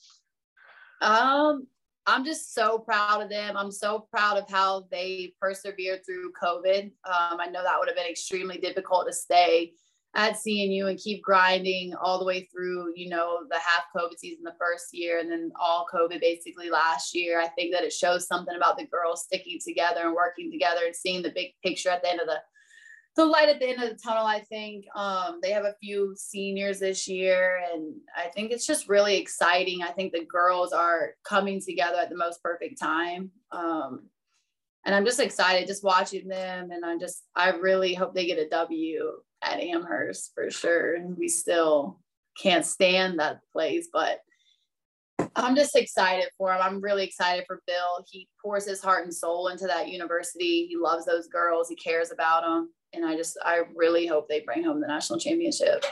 Um, 1.01 1.67
I'm 2.07 2.25
just 2.25 2.55
so 2.55 2.79
proud 2.79 3.23
of 3.23 3.29
them. 3.29 3.57
I'm 3.57 3.71
so 3.71 4.09
proud 4.11 4.39
of 4.39 4.49
how 4.49 4.87
they 4.91 5.35
persevered 5.41 6.07
through 6.07 6.33
COVID. 6.43 6.85
Um, 6.85 7.39
I 7.41 7.47
know 7.47 7.63
that 7.63 7.79
would 7.79 7.89
have 7.89 7.97
been 7.97 8.11
extremely 8.11 8.59
difficult 8.59 9.07
to 9.07 9.13
stay 9.13 9.75
at 10.15 10.35
CNU 10.35 10.89
and 10.89 10.99
keep 10.99 11.23
grinding 11.23 11.95
all 11.95 12.19
the 12.19 12.25
way 12.25 12.49
through, 12.53 12.93
you 12.97 13.09
know, 13.09 13.41
the 13.51 13.59
half 13.59 13.85
COVID 13.95 14.19
season 14.19 14.43
the 14.43 14.55
first 14.59 14.87
year 14.93 15.19
and 15.19 15.31
then 15.31 15.53
all 15.61 15.87
COVID 15.93 16.21
basically 16.21 16.71
last 16.71 17.15
year. 17.15 17.41
I 17.41 17.49
think 17.49 17.73
that 17.75 17.85
it 17.85 17.93
shows 17.93 18.27
something 18.27 18.57
about 18.57 18.79
the 18.79 18.87
girls 18.87 19.25
sticking 19.25 19.59
together 19.65 20.01
and 20.03 20.15
working 20.15 20.51
together 20.51 20.81
and 20.87 20.97
seeing 20.97 21.23
the 21.23 21.33
big 21.35 21.49
picture 21.65 21.91
at 21.91 22.03
the 22.03 22.11
end 22.11 22.21
of 22.21 22.27
the 22.27 22.39
the 23.17 23.27
light 23.27 23.49
at 23.49 23.59
the 23.59 23.69
end 23.69 23.83
of 23.83 23.91
the 23.91 23.97
tunnel. 23.97 24.25
I 24.25 24.41
think 24.41 24.85
um, 24.95 25.41
they 25.43 25.51
have 25.51 25.65
a 25.65 25.75
few 25.83 26.15
seniors 26.17 26.79
this 26.79 27.09
year, 27.09 27.61
and 27.73 27.97
I 28.17 28.29
think 28.29 28.53
it's 28.53 28.65
just 28.65 28.89
really 28.89 29.17
exciting. 29.17 29.83
I 29.83 29.91
think 29.91 30.13
the 30.13 30.25
girls 30.25 30.73
are 30.73 31.15
coming 31.25 31.61
together 31.61 31.97
at 31.99 32.11
the 32.11 32.17
most 32.17 32.41
perfect 32.45 32.81
time. 32.81 33.33
Um, 33.51 34.05
and 34.89 34.95
I'm 34.95 35.05
just 35.05 35.21
excited 35.21 35.67
just 35.67 35.85
watching 35.85 36.27
them. 36.29 36.71
And 36.71 36.83
I 36.83 36.97
just, 36.97 37.23
I 37.37 37.51
really 37.51 37.93
hope 37.93 38.15
they 38.15 38.25
get 38.25 38.39
a 38.39 38.49
W 38.49 39.19
at 39.43 39.61
Amherst 39.61 40.33
for 40.35 40.51
sure. 40.51 40.95
And 40.95 41.15
we 41.15 41.29
still 41.29 42.01
can't 42.43 42.65
stand 42.65 43.19
that 43.19 43.41
place, 43.53 43.89
but 43.93 44.21
I'm 45.37 45.57
just 45.57 45.77
excited 45.77 46.31
for 46.39 46.55
him. 46.55 46.63
I'm 46.63 46.81
really 46.81 47.05
excited 47.05 47.45
for 47.47 47.61
Bill. 47.67 48.03
He 48.11 48.31
pours 48.43 48.65
his 48.65 48.81
heart 48.81 49.05
and 49.05 49.15
soul 49.15 49.49
into 49.49 49.67
that 49.67 49.89
university. 49.89 50.67
He 50.71 50.79
loves 50.79 51.05
those 51.05 51.27
girls. 51.29 51.69
He 51.69 51.77
cares 51.77 52.11
about 52.11 52.45
them. 52.45 52.71
And 52.95 53.05
I 53.05 53.15
just, 53.15 53.37
I 53.45 53.65
really 53.77 54.07
hope 54.07 54.27
they 54.27 54.41
bring 54.41 54.65
home 54.65 54.81
the 54.81 54.89
national 54.89 55.19
championship. 55.19 55.85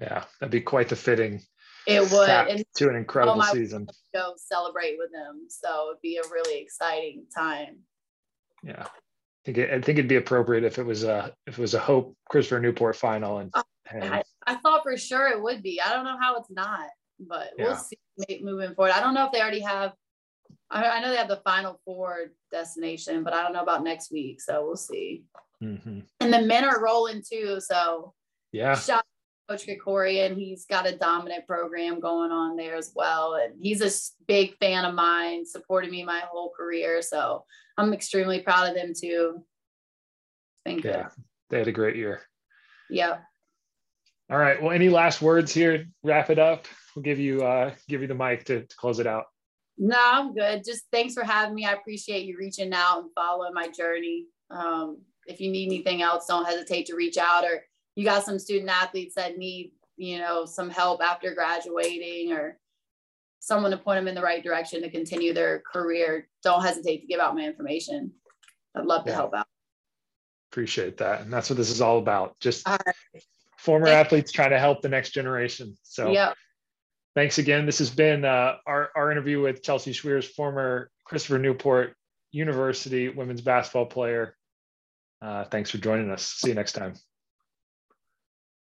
Yeah, 0.00 0.24
that'd 0.40 0.50
be 0.50 0.60
quite 0.60 0.88
the 0.88 0.96
fitting. 0.96 1.40
It 1.86 2.10
would. 2.12 2.28
And 2.28 2.64
to 2.76 2.88
an 2.88 2.96
incredible 2.96 3.42
season. 3.42 3.88
Go 4.14 4.34
celebrate 4.36 4.96
with 4.98 5.10
them. 5.12 5.46
So 5.48 5.90
it'd 5.90 6.02
be 6.02 6.16
a 6.16 6.28
really 6.32 6.60
exciting 6.60 7.24
time. 7.36 7.78
Yeah. 8.62 8.84
I 8.84 9.44
think, 9.44 9.58
it, 9.58 9.70
I 9.70 9.80
think 9.80 9.98
it'd 9.98 10.08
be 10.08 10.16
appropriate 10.16 10.62
if 10.62 10.78
it 10.78 10.86
was 10.86 11.02
a 11.02 11.34
if 11.48 11.58
it 11.58 11.60
was 11.60 11.74
a 11.74 11.80
Hope 11.80 12.16
Christopher 12.28 12.60
Newport 12.60 12.94
final 12.94 13.38
and, 13.38 13.50
oh, 13.54 13.62
I, 13.90 14.22
I, 14.46 14.54
thought 14.54 14.84
for 14.84 14.96
sure 14.96 15.28
it 15.28 15.42
would 15.42 15.64
be. 15.64 15.80
I 15.80 15.92
don't 15.92 16.04
know 16.04 16.16
how 16.20 16.36
it's 16.36 16.50
not, 16.50 16.88
but 17.18 17.50
yeah. 17.58 17.64
we'll 17.64 17.76
see 17.76 17.98
moving 18.40 18.74
forward. 18.74 18.92
I 18.92 19.00
don't 19.00 19.14
know 19.14 19.26
if 19.26 19.32
they 19.32 19.40
already 19.40 19.60
have. 19.60 19.92
I, 20.70 20.84
I, 20.84 21.00
know 21.00 21.10
they 21.10 21.16
have 21.16 21.28
the 21.28 21.42
Final 21.44 21.80
Four 21.84 22.30
destination, 22.52 23.24
but 23.24 23.32
I 23.32 23.42
don't 23.42 23.52
know 23.52 23.62
about 23.62 23.82
next 23.82 24.12
week, 24.12 24.40
so 24.40 24.64
we'll 24.64 24.76
see. 24.76 25.24
Mm-hmm. 25.62 26.00
And 26.20 26.32
the 26.32 26.42
men 26.42 26.64
are 26.64 26.82
rolling 26.82 27.22
too, 27.28 27.58
so 27.60 28.14
yeah. 28.52 28.76
Shout 28.76 29.04
Coach 29.52 29.66
Krikorian. 29.66 30.36
He's 30.36 30.64
got 30.64 30.86
a 30.86 30.96
dominant 30.96 31.46
program 31.46 32.00
going 32.00 32.30
on 32.30 32.56
there 32.56 32.76
as 32.76 32.92
well. 32.94 33.34
And 33.34 33.54
he's 33.60 33.82
a 33.82 34.24
big 34.26 34.56
fan 34.58 34.84
of 34.84 34.94
mine, 34.94 35.44
supported 35.44 35.90
me 35.90 36.04
my 36.04 36.22
whole 36.30 36.52
career. 36.56 37.02
So 37.02 37.44
I'm 37.76 37.92
extremely 37.92 38.40
proud 38.40 38.70
of 38.70 38.74
them 38.74 38.92
too. 38.98 39.44
Thank 40.64 40.84
yeah, 40.84 41.08
you. 41.16 41.24
They 41.50 41.58
had 41.58 41.68
a 41.68 41.72
great 41.72 41.96
year. 41.96 42.22
Yep. 42.90 43.22
All 44.30 44.38
right. 44.38 44.62
Well, 44.62 44.72
any 44.72 44.88
last 44.88 45.20
words 45.20 45.52
here? 45.52 45.86
Wrap 46.02 46.30
it 46.30 46.38
up. 46.38 46.66
We'll 46.94 47.02
give 47.02 47.18
you 47.18 47.42
uh 47.42 47.74
give 47.88 48.00
you 48.00 48.06
the 48.06 48.14
mic 48.14 48.44
to, 48.44 48.64
to 48.64 48.76
close 48.76 49.00
it 49.00 49.06
out. 49.06 49.24
No, 49.76 49.98
I'm 49.98 50.34
good. 50.34 50.62
Just 50.64 50.84
thanks 50.92 51.14
for 51.14 51.24
having 51.24 51.54
me. 51.54 51.64
I 51.64 51.72
appreciate 51.72 52.24
you 52.24 52.36
reaching 52.38 52.72
out 52.72 53.02
and 53.02 53.10
following 53.14 53.54
my 53.54 53.68
journey. 53.68 54.26
Um, 54.50 55.02
if 55.26 55.40
you 55.40 55.50
need 55.50 55.66
anything 55.66 56.02
else, 56.02 56.26
don't 56.26 56.44
hesitate 56.44 56.86
to 56.86 56.96
reach 56.96 57.16
out 57.16 57.44
or 57.44 57.62
you 57.94 58.04
got 58.04 58.24
some 58.24 58.38
student 58.38 58.70
athletes 58.70 59.14
that 59.14 59.38
need, 59.38 59.72
you 59.96 60.18
know, 60.18 60.44
some 60.44 60.70
help 60.70 61.02
after 61.02 61.34
graduating 61.34 62.32
or 62.32 62.58
someone 63.40 63.72
to 63.72 63.76
point 63.76 63.98
them 63.98 64.08
in 64.08 64.14
the 64.14 64.22
right 64.22 64.42
direction 64.42 64.80
to 64.82 64.90
continue 64.90 65.34
their 65.34 65.62
career, 65.70 66.28
don't 66.42 66.62
hesitate 66.62 67.00
to 67.00 67.06
give 67.06 67.20
out 67.20 67.34
my 67.34 67.44
information. 67.44 68.12
I'd 68.74 68.86
love 68.86 69.04
to 69.04 69.10
yeah. 69.10 69.16
help 69.16 69.34
out. 69.34 69.46
Appreciate 70.52 70.96
that. 70.98 71.22
And 71.22 71.32
that's 71.32 71.50
what 71.50 71.56
this 71.56 71.70
is 71.70 71.80
all 71.80 71.98
about. 71.98 72.38
Just 72.40 72.66
right. 72.68 72.80
former 73.58 73.86
Thanks. 73.86 74.06
athletes 74.06 74.32
trying 74.32 74.50
to 74.50 74.58
help 74.58 74.80
the 74.80 74.88
next 74.88 75.10
generation. 75.10 75.76
So 75.82 76.10
yeah. 76.10 76.32
thanks 77.14 77.38
again. 77.38 77.66
This 77.66 77.78
has 77.78 77.90
been 77.90 78.24
uh, 78.24 78.56
our, 78.66 78.90
our 78.94 79.10
interview 79.10 79.40
with 79.40 79.62
Chelsie 79.62 79.92
Schweers, 79.92 80.24
former 80.24 80.90
Christopher 81.04 81.38
Newport 81.38 81.94
University 82.30 83.08
women's 83.08 83.40
basketball 83.40 83.86
player. 83.86 84.36
Uh, 85.20 85.44
thanks 85.44 85.70
for 85.70 85.78
joining 85.78 86.10
us. 86.10 86.24
See 86.24 86.48
you 86.48 86.54
next 86.54 86.72
time. 86.72 86.94